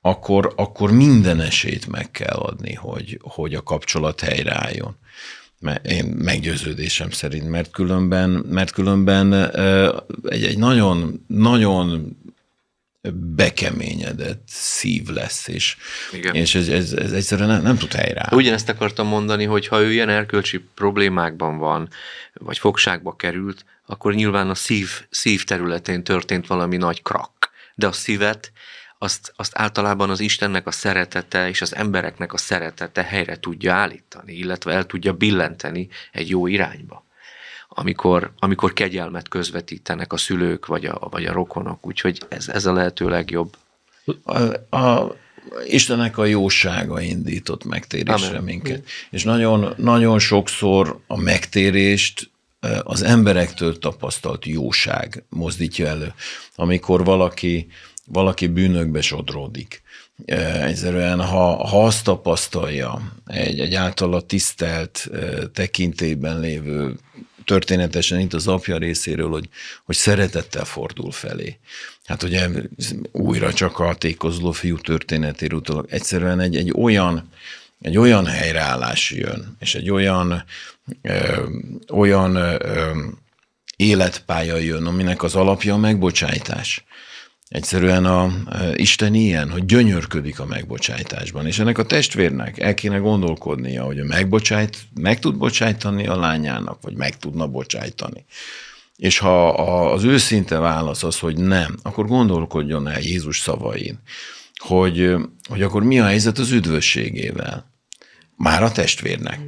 [0.00, 4.96] akkor, akkor minden esélyt meg kell adni, hogy, hogy a kapcsolat helyreálljon.
[5.82, 9.32] Én meggyőződésem szerint, mert különben, mert különben
[10.28, 12.16] egy, egy nagyon, nagyon
[13.12, 15.76] bekeményedett szív lesz, és,
[16.12, 16.34] Igen.
[16.34, 18.36] és ez, ez, ez egyszerűen nem, nem tud helyreállni.
[18.36, 21.88] Ugyanezt akartam mondani, hogy ha ő ilyen erkölcsi problémákban van,
[22.34, 27.50] vagy fogságba került, akkor nyilván a szív, szív területén történt valami nagy krak.
[27.74, 28.52] De a szívet
[28.98, 34.32] azt, azt általában az Istennek a szeretete és az embereknek a szeretete helyre tudja állítani,
[34.32, 37.06] illetve el tudja billenteni egy jó irányba
[37.68, 42.72] amikor, amikor kegyelmet közvetítenek a szülők vagy a, vagy a rokonok, úgyhogy ez, ez a
[42.72, 43.56] lehető legjobb.
[44.22, 45.16] A, a,
[45.66, 48.42] Istennek a jósága indított megtérésre Amen.
[48.42, 48.84] minket.
[49.10, 52.30] És nagyon, nagyon sokszor a megtérést
[52.82, 56.14] az emberektől tapasztalt jóság mozdítja elő.
[56.54, 57.68] Amikor valaki
[58.08, 59.82] valaki bűnökbe sodródik.
[60.64, 65.10] Egyszerűen, ha, ha azt tapasztalja egy, egy általa tisztelt
[65.52, 66.96] tekintében lévő
[67.48, 69.48] történetesen itt az apja részéről, hogy,
[69.84, 71.58] hogy szeretettel fordul felé.
[72.04, 72.48] Hát ugye
[73.12, 75.92] újra csak a tékozló fiú történetéről utalok.
[75.92, 77.28] Egyszerűen egy, egy olyan
[77.80, 80.44] egy olyan helyreállás jön, és egy olyan,
[81.02, 81.46] ö,
[81.92, 83.04] olyan ö,
[83.76, 86.84] életpálya jön, aminek az alapja a megbocsájtás.
[87.48, 88.32] Egyszerűen a, a
[88.74, 94.04] Isten ilyen, hogy gyönyörködik a megbocsájtásban, és ennek a testvérnek el kéne gondolkodnia, hogy a
[94.04, 98.24] megbocsájt, meg tud bocsájtani a lányának, vagy meg tudna bocsájtani.
[98.96, 99.48] És ha
[99.92, 103.98] az őszinte válasz az, hogy nem, akkor gondolkodjon el Jézus szavain,
[104.56, 105.14] hogy,
[105.48, 107.72] hogy akkor mi a helyzet az üdvösségével.
[108.36, 109.40] Már a testvérnek.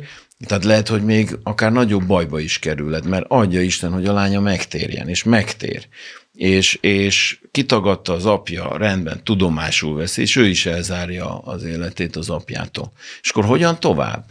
[0.46, 4.40] Tehát lehet, hogy még akár nagyobb bajba is kerülhet, mert adja Isten, hogy a lánya
[4.40, 5.86] megtérjen, és megtér
[6.34, 12.30] és, és kitagadta az apja, rendben, tudomásul veszi, és ő is elzárja az életét az
[12.30, 12.92] apjától.
[13.22, 14.24] És akkor hogyan tovább?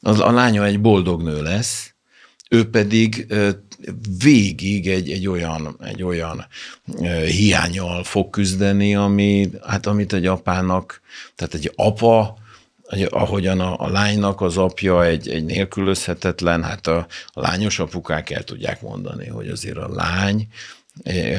[0.00, 1.94] Az, a lánya egy boldog nő lesz,
[2.48, 3.26] ő pedig
[4.18, 6.46] végig egy, egy olyan, egy olyan
[7.26, 11.00] hiányal fog küzdeni, ami, hát amit egy apának,
[11.34, 12.38] tehát egy apa,
[13.08, 18.44] ahogyan a, a lánynak az apja egy, egy nélkülözhetetlen, hát a, a lányos apukák el
[18.44, 20.48] tudják mondani, hogy azért a lány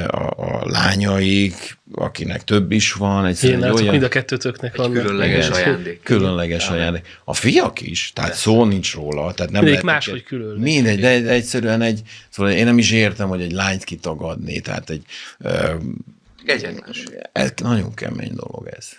[0.07, 3.26] a, a lányaik, akinek több is van.
[3.26, 4.91] Egy Én olyan, mind a kettőtöknek van.
[4.91, 6.03] Különleges ajándék.
[6.03, 7.19] Különleges ajándék.
[7.23, 8.45] A fiak is, tehát Persze.
[8.49, 9.34] szó nincs róla.
[9.34, 10.57] Tehát nem lehet máshogy külön.
[10.60, 15.03] Mindegy, de egyszerűen egy, szóval én nem is értem, hogy egy lányt kitagadni, tehát egy...
[16.45, 17.03] Egyenlás.
[17.32, 18.90] Ez nagyon kemény dolog ez.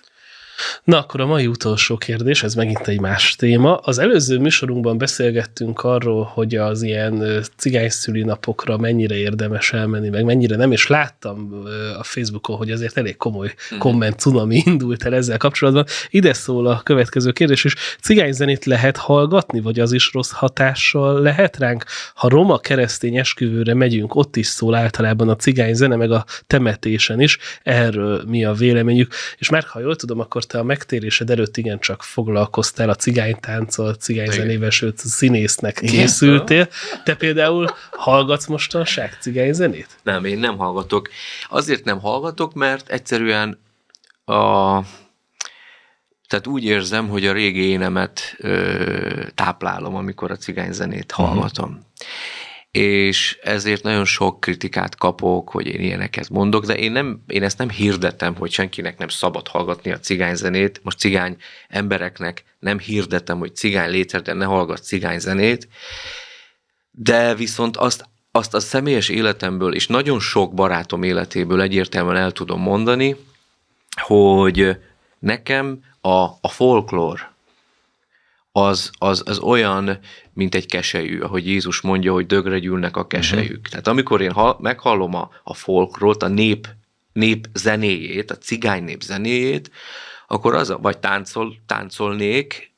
[0.84, 3.76] Na akkor a mai utolsó kérdés, ez megint egy más téma.
[3.76, 10.56] Az előző műsorunkban beszélgettünk arról, hogy az ilyen cigány napokra mennyire érdemes elmenni, meg mennyire
[10.56, 11.64] nem, és láttam
[11.98, 13.78] a Facebookon, hogy azért elég komoly uh-huh.
[13.78, 15.84] komment cunami indult el ezzel kapcsolatban.
[16.10, 21.56] Ide szól a következő kérdés, és cigányzenét lehet hallgatni, vagy az is rossz hatással lehet
[21.56, 21.84] ránk?
[22.14, 27.38] Ha roma keresztény esküvőre megyünk, ott is szól általában a cigányzene, meg a temetésen is.
[27.62, 29.12] Erről mi a véleményük?
[29.38, 34.70] És már ha jól tudom, akkor te a megtérésed előtt igencsak foglalkoztál a cigánytánccal, cigányzenével,
[34.70, 36.68] sőt színésznek készültél.
[37.04, 39.88] Te például hallgatsz mostanság cigányzenét?
[40.02, 41.08] Nem, én nem hallgatok.
[41.48, 43.58] Azért nem hallgatok, mert egyszerűen
[44.24, 44.80] a
[46.28, 51.68] tehát úgy érzem, hogy a régi énemet ö, táplálom, amikor a cigányzenét hallgatom.
[51.68, 51.84] Uh-huh
[52.76, 57.58] és ezért nagyon sok kritikát kapok, hogy én ilyeneket mondok, de én, nem, én ezt
[57.58, 60.80] nem hirdetem, hogy senkinek nem szabad hallgatni a cigányzenét.
[60.82, 61.36] Most cigány
[61.68, 65.68] embereknek nem hirdetem, hogy cigány létre, de ne hallgat cigányzenét,
[66.90, 72.60] de viszont azt, azt a személyes életemből és nagyon sok barátom életéből egyértelműen el tudom
[72.60, 73.16] mondani,
[74.00, 74.78] hogy
[75.18, 77.34] nekem a, a folklór,
[78.56, 79.98] az, az, az olyan,
[80.32, 83.50] mint egy keselyű, ahogy Jézus mondja, hogy dögre gyűlnek a keselyük.
[83.50, 83.66] Uh-huh.
[83.66, 86.68] Tehát amikor én ha, meghallom a, a folkról, a nép,
[87.12, 89.70] nép zenéjét, a cigány nép zenéjét,
[90.28, 92.74] akkor az, a, vagy táncol, táncolnék,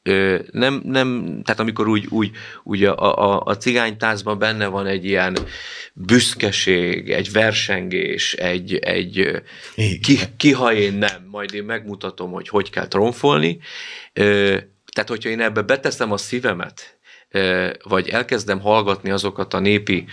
[0.51, 2.31] nem, nem, tehát amikor úgy, úgy,
[2.63, 5.37] úgy a, a, a cigánytáncban benne van egy ilyen
[5.93, 9.43] büszkeség, egy versengés, egy, egy
[9.75, 13.59] ki, ki, ha én nem, majd én megmutatom, hogy hogy kell tromfolni.
[14.99, 16.99] Tehát, hogyha én ebbe beteszem a szívemet,
[17.83, 20.07] vagy elkezdem hallgatni azokat a népi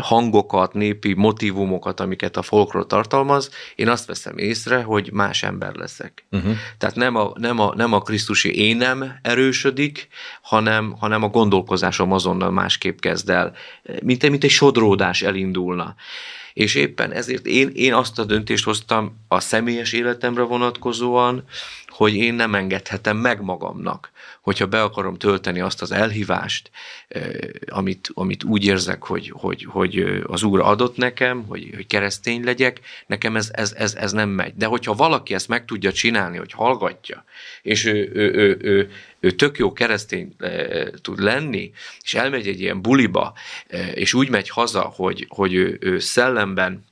[0.00, 6.26] hangokat, népi motivumokat, amiket a folklór tartalmaz, én azt veszem észre, hogy más ember leszek.
[6.30, 6.52] Uh-huh.
[6.78, 10.08] Tehát nem a, nem, a, nem a Krisztusi énem erősödik,
[10.42, 13.54] hanem, hanem a gondolkozásom azonnal másképp kezd el,
[14.02, 15.94] mint, mint egy sodródás elindulna.
[16.52, 21.44] És éppen ezért én, én azt a döntést hoztam a személyes életemre vonatkozóan,
[22.00, 24.10] hogy én nem engedhetem meg magamnak,
[24.40, 26.70] hogyha be akarom tölteni azt az elhívást,
[27.66, 32.80] amit, amit úgy érzek, hogy, hogy, hogy az Úr adott nekem, hogy, hogy keresztény legyek,
[33.06, 34.54] nekem ez, ez, ez, ez nem megy.
[34.54, 37.24] De hogyha valaki ezt meg tudja csinálni, hogy hallgatja,
[37.62, 38.90] és ő, ő, ő, ő,
[39.20, 40.36] ő tök jó keresztény
[41.02, 41.72] tud lenni,
[42.02, 43.34] és elmegy egy ilyen buliba,
[43.94, 46.84] és úgy megy haza, hogy, hogy ő, ő szellemben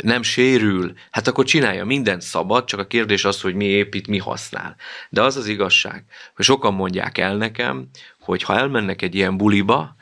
[0.00, 4.18] nem sérül, hát akkor csinálja mindent szabad, csak a kérdés az, hogy mi épít, mi
[4.18, 4.76] használ.
[5.10, 6.04] De az az igazság,
[6.34, 7.88] hogy sokan mondják el nekem,
[8.20, 9.96] hogy ha elmennek egy ilyen buliba,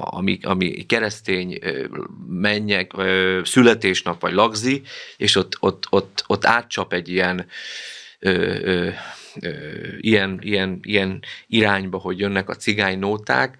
[0.00, 1.58] ami, ami keresztény
[2.28, 2.92] mennyek,
[3.44, 4.82] születésnap vagy lagzi,
[5.16, 7.46] és ott, ott, ott, ott átcsap egy ilyen
[9.98, 13.56] ilyen, ilyen, ilyen irányba, hogy jönnek a cigánynóták,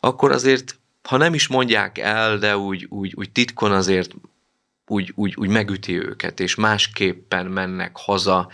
[0.00, 0.78] akkor azért
[1.08, 4.14] ha nem is mondják el, de úgy, úgy, úgy titkon azért
[4.86, 8.48] úgy, úgy, úgy megüti őket, és másképpen mennek haza,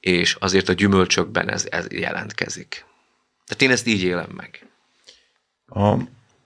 [0.00, 2.84] és azért a gyümölcsökben ez, ez jelentkezik.
[3.46, 4.66] Tehát én ezt így élem meg.
[5.66, 5.96] A,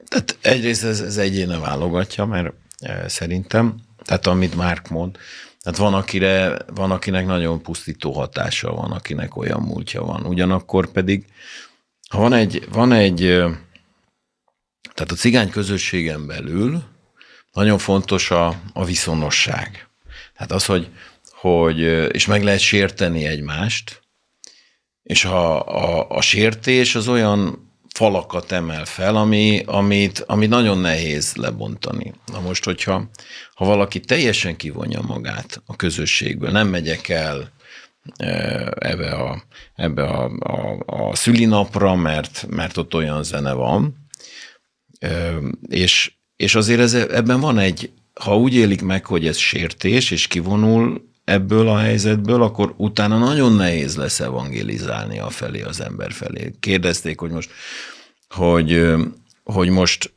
[0.08, 5.18] tehát egyrészt ez, ez egyéne válogatja, mert e, szerintem, tehát amit Márk mond,
[5.62, 10.26] tehát van, akire, van, akinek nagyon pusztító hatása van, akinek olyan múltja van.
[10.26, 11.26] Ugyanakkor pedig,
[12.08, 13.44] ha van egy, van egy
[14.94, 16.82] tehát a cigány közösségen belül
[17.52, 19.88] nagyon fontos a, a viszonosság.
[20.34, 20.88] Tehát az, hogy,
[21.30, 21.78] hogy,
[22.14, 24.02] és meg lehet sérteni egymást,
[25.02, 31.34] és a, a, a sértés az olyan falakat emel fel, ami, amit, amit nagyon nehéz
[31.34, 32.12] lebontani.
[32.26, 33.08] Na most, hogyha
[33.54, 37.52] ha valaki teljesen kivonja magát a közösségből, nem megyek el
[38.78, 39.42] ebbe a,
[39.74, 44.08] ebbe a, a, a szülinapra, mert, mert ott olyan zene van,
[45.68, 47.90] és, és azért ez, ebben van egy,
[48.20, 53.52] ha úgy élik meg, hogy ez sértés, és kivonul ebből a helyzetből, akkor utána nagyon
[53.52, 56.54] nehéz lesz evangélizálni a felé, az ember felé.
[56.60, 57.50] Kérdezték, hogy most,
[58.28, 58.94] hogy,
[59.44, 60.12] hogy most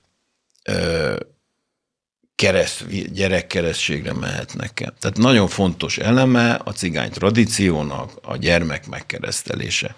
[2.36, 4.94] kereszt, gyerekkeresztségre mehetnek el.
[5.00, 9.96] Tehát nagyon fontos eleme a cigány tradíciónak a gyermek megkeresztelése.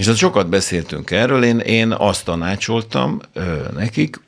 [0.00, 4.20] És az sokat beszéltünk erről, én, én azt tanácsoltam ö, nekik,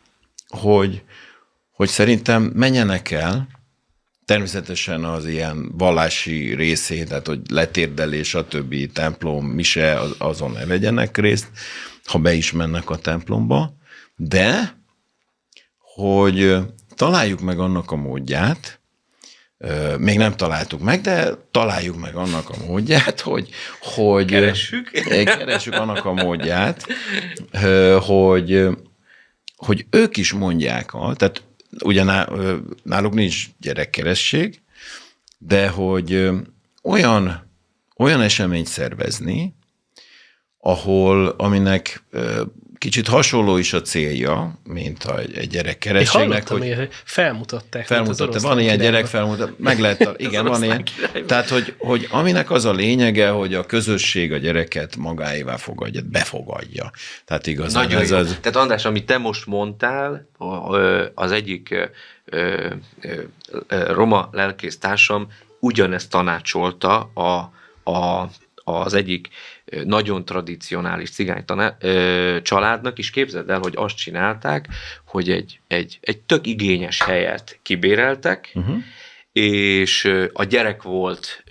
[0.49, 1.03] hogy,
[1.70, 3.49] hogy szerintem menjenek el,
[4.24, 11.16] természetesen az ilyen vallási részé, tehát hogy letérdelés, a többi templom, mise, azon ne vegyenek
[11.16, 11.49] részt,
[12.05, 13.77] ha be is mennek a templomba,
[14.16, 14.77] de
[15.94, 16.57] hogy
[16.94, 18.81] találjuk meg annak a módját,
[19.98, 23.48] még nem találtuk meg, de találjuk meg annak a módját, hogy...
[23.80, 24.90] hogy keressük.
[25.24, 26.86] Keressük annak a módját,
[27.98, 28.68] hogy,
[29.56, 31.43] hogy ők is mondják, tehát
[31.84, 32.05] ugye
[32.82, 34.60] náluk nincs gyerekkeresség,
[35.39, 36.30] de hogy
[36.82, 37.51] olyan,
[37.97, 39.55] olyan eseményt szervezni,
[40.59, 42.05] ahol, aminek
[42.82, 46.48] kicsit hasonló is a célja, mint a, egy gyerek kerességnek.
[46.48, 47.86] Hogy, hogy felmutatták.
[47.86, 48.40] Felmutatták.
[48.40, 50.84] Van ilyen gyerek felmutat, meg lehet, igen, van ilyen.
[51.26, 56.90] Tehát, hogy, hogy aminek az a lényege, hogy a közösség a gyereket magáévá fogadja, befogadja.
[57.24, 58.16] Tehát igazán Nagyon ez jó.
[58.16, 58.38] az...
[58.40, 60.28] Tehát András, amit te most mondtál,
[61.14, 61.90] az egyik
[63.68, 65.28] roma lelkésztársam
[65.60, 67.52] ugyanezt tanácsolta a,
[67.90, 68.28] a,
[68.64, 69.28] az egyik
[69.85, 74.69] nagyon tradicionális cigány taná- ö, családnak is képzeld el, hogy azt csinálták,
[75.07, 78.77] hogy egy, egy, egy tök igényes helyet kibéreltek, uh-huh.
[79.32, 81.44] És a gyerek volt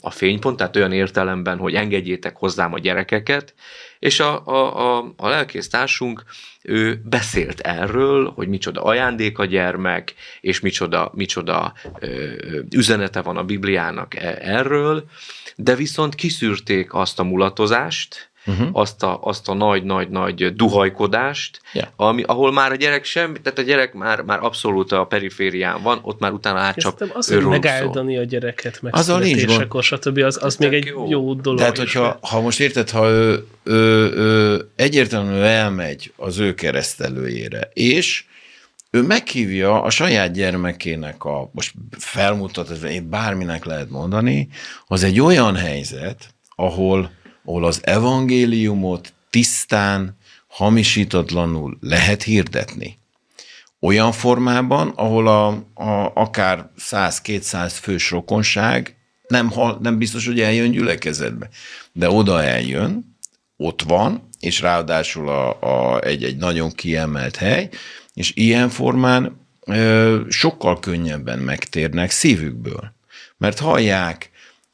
[0.00, 3.54] a fénypont, tehát olyan értelemben, hogy engedjétek hozzám a gyerekeket,
[3.98, 6.24] és a, a, a, a lelkésztársunk
[6.62, 12.30] ő beszélt erről, hogy micsoda ajándék a gyermek, és micsoda, micsoda ö,
[12.70, 15.04] üzenete van a Bibliának e, erről,
[15.56, 18.68] de viszont kiszűrték azt a mulatozást, uh-huh.
[18.72, 21.88] azt, a, azt a nagy-nagy-nagy duhajkodást, Yeah.
[21.96, 25.98] ami, ahol már a gyerek sem, tehát a gyerek már, már abszolút a periférián van,
[26.02, 27.70] ott már utána átcsap Szerintem az, hogy őróluk szó.
[27.70, 29.82] megáldani a gyereket, meg Azzal nincs gond.
[29.82, 30.18] stb.
[30.18, 31.06] az, az még egy jó.
[31.08, 31.58] jó dolog.
[31.58, 38.24] Tehát, hogyha ha most érted, ha ő, ő, ő egyértelműen elmegy az ő keresztelőjére, és
[38.90, 44.48] ő meghívja a saját gyermekének a, most felmutat, ez én bárminek lehet mondani,
[44.86, 47.10] az egy olyan helyzet, ahol,
[47.48, 50.16] ahol az evangéliumot tisztán,
[50.46, 52.98] hamisítatlanul lehet hirdetni.
[53.80, 58.96] Olyan formában, ahol a, a, akár 100-200 fős rokonság
[59.28, 61.48] nem, hal, nem biztos, hogy eljön gyülekezetbe,
[61.92, 63.16] de oda eljön,
[63.56, 67.68] ott van, és ráadásul a, a, egy, egy nagyon kiemelt hely,
[68.14, 72.92] és ilyen formán ö, sokkal könnyebben megtérnek szívükből.
[73.36, 74.27] Mert hallják,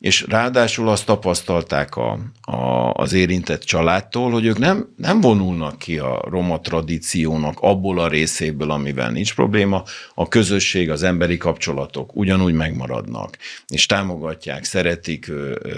[0.04, 5.98] és ráadásul azt tapasztalták a, a, az érintett családtól, hogy ők nem, nem vonulnak ki
[5.98, 9.82] a roma tradíciónak abból a részéből, amivel nincs probléma,
[10.14, 15.30] a közösség, az emberi kapcsolatok ugyanúgy megmaradnak, és támogatják, szeretik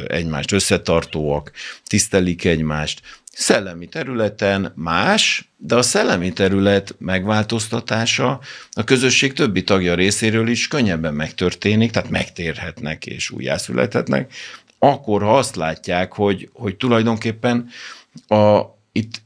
[0.06, 1.52] egymást, összetartóak,
[1.84, 3.00] tisztelik egymást,
[3.38, 8.40] Szellemi területen más, de a szellemi terület megváltoztatása
[8.70, 14.32] a közösség többi tagja részéről is könnyebben megtörténik, tehát megtérhetnek és újjászülethetnek,
[14.78, 17.68] akkor, ha azt látják, hogy, hogy tulajdonképpen
[18.28, 18.60] a,
[18.92, 19.22] itt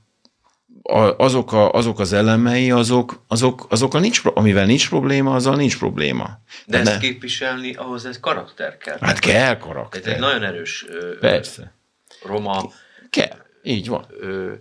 [0.82, 5.57] a, azok, a, azok az elemei, azok, azok, azokkal nincs, pro- amivel nincs probléma, azzal
[5.57, 6.41] nincs probléma.
[6.66, 8.99] De ezt ne- képviselni, ahhoz ez karakter kell.
[9.01, 10.19] Hát kell Ez egy karakter.
[10.19, 10.85] nagyon erős
[11.20, 11.74] Persze.
[12.23, 12.73] roma
[13.11, 13.49] Kell.
[13.62, 14.07] Így van.
[14.11, 14.53] ö,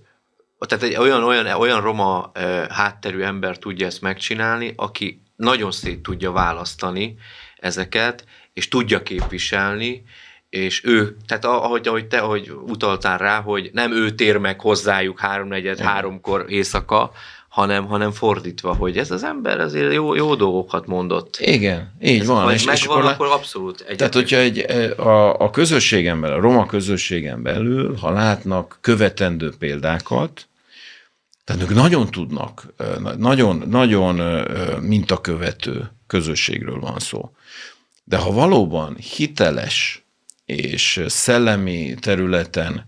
[0.59, 6.01] tehát egy olyan, olyan, olyan roma ö, hátterű ember tudja ezt megcsinálni, aki nagyon szét
[6.01, 7.15] tudja választani
[7.57, 10.03] ezeket, és tudja képviselni,
[10.49, 15.19] és ő, tehát ahogy, ahogy te ahogy utaltál rá, hogy nem ő tér meg hozzájuk
[15.19, 17.11] háromnegyed, háromkor éjszaka,
[17.49, 21.37] hanem, hanem fordítva, hogy ez az ember azért jó, jó dolgokat mondott.
[21.39, 22.43] Igen, így van.
[22.43, 23.97] Ha És, ez és megvan, akkor, akkor abszolút egy.
[23.97, 24.59] tehát, hogyha egy,
[24.97, 30.47] a, a közösségen belül, a roma közösségen belül, ha látnak követendő példákat,
[31.43, 37.31] tehát ők nagyon tudnak, ö, nagyon, nagyon ö, mintakövető közösségről van szó.
[38.03, 40.03] De ha valóban hiteles
[40.45, 42.85] és szellemi területen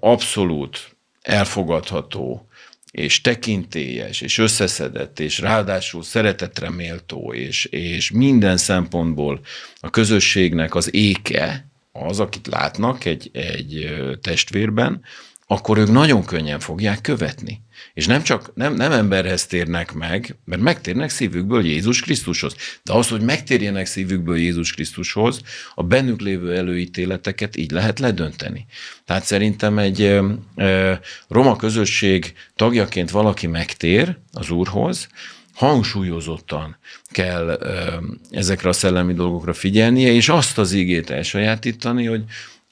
[0.00, 2.48] abszolút elfogadható,
[2.90, 9.40] és tekintélyes, és összeszedett, és ráadásul szeretetre méltó, és, és minden szempontból
[9.80, 15.02] a közösségnek az éke, az, akit látnak egy, egy testvérben,
[15.46, 17.60] akkor ők nagyon könnyen fogják követni.
[17.94, 22.54] És nem csak nem, nem emberhez térnek meg, mert megtérnek szívükből Jézus Krisztushoz.
[22.82, 25.40] De az, hogy megtérjenek szívükből Jézus Krisztushoz,
[25.74, 28.66] a bennük lévő előítéleteket így lehet ledönteni.
[29.04, 30.92] Tehát szerintem egy ö, ö,
[31.28, 35.08] roma közösség tagjaként valaki megtér az Úrhoz,
[35.54, 36.76] hangsúlyozottan
[37.10, 37.96] kell ö,
[38.30, 42.24] ezekre a szellemi dolgokra figyelnie, és azt az igét elsajátítani, hogy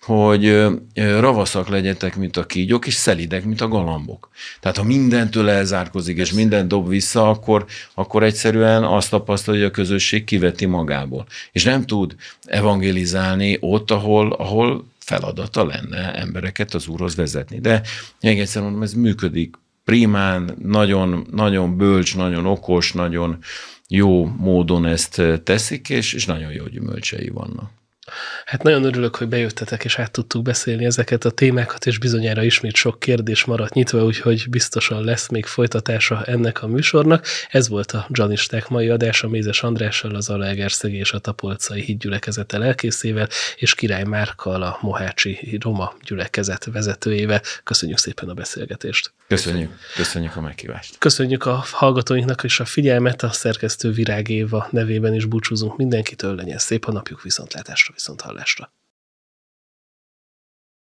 [0.04, 4.28] hogy ravaszak legyetek, mint a kígyók, és szelidek, mint a galambok.
[4.60, 7.64] Tehát ha mindentől elzárkozik, és mindent dob vissza, akkor,
[7.94, 11.26] akkor egyszerűen azt tapasztalja, hogy a közösség kiveti magából.
[11.52, 12.14] És nem tud
[12.44, 17.60] evangelizálni ott, ahol, ahol feladata lenne embereket az Úrhoz vezetni.
[17.60, 17.82] De
[18.20, 19.54] még egyszer mondom, ez működik
[19.84, 23.38] primán, nagyon, nagyon bölcs, nagyon okos, nagyon
[23.88, 27.70] jó módon ezt teszik, és, és nagyon jó gyümölcsei vannak.
[28.44, 32.74] Hát nagyon örülök, hogy bejöttetek, és át tudtuk beszélni ezeket a témákat, és bizonyára ismét
[32.74, 37.26] sok kérdés maradt nyitva, úgyhogy biztosan lesz még folytatása ennek a műsornak.
[37.50, 43.28] Ez volt a Janisták mai adása Mézes Andrással, az Alegerszegi és a Tapolcai hídgyülekezete lelkészével,
[43.56, 47.40] és Király Márkkal, a Mohácsi Roma gyülekezet vezetőjével.
[47.64, 49.12] Köszönjük szépen a beszélgetést!
[49.28, 50.98] Köszönjük, köszönjük a meghívást.
[50.98, 56.58] Köszönjük a hallgatóinknak is a figyelmet, a szerkesztő Virág Éva nevében is búcsúzunk mindenkitől, legyen
[56.58, 58.72] szép a napjuk viszontlátásra, viszont hallásra.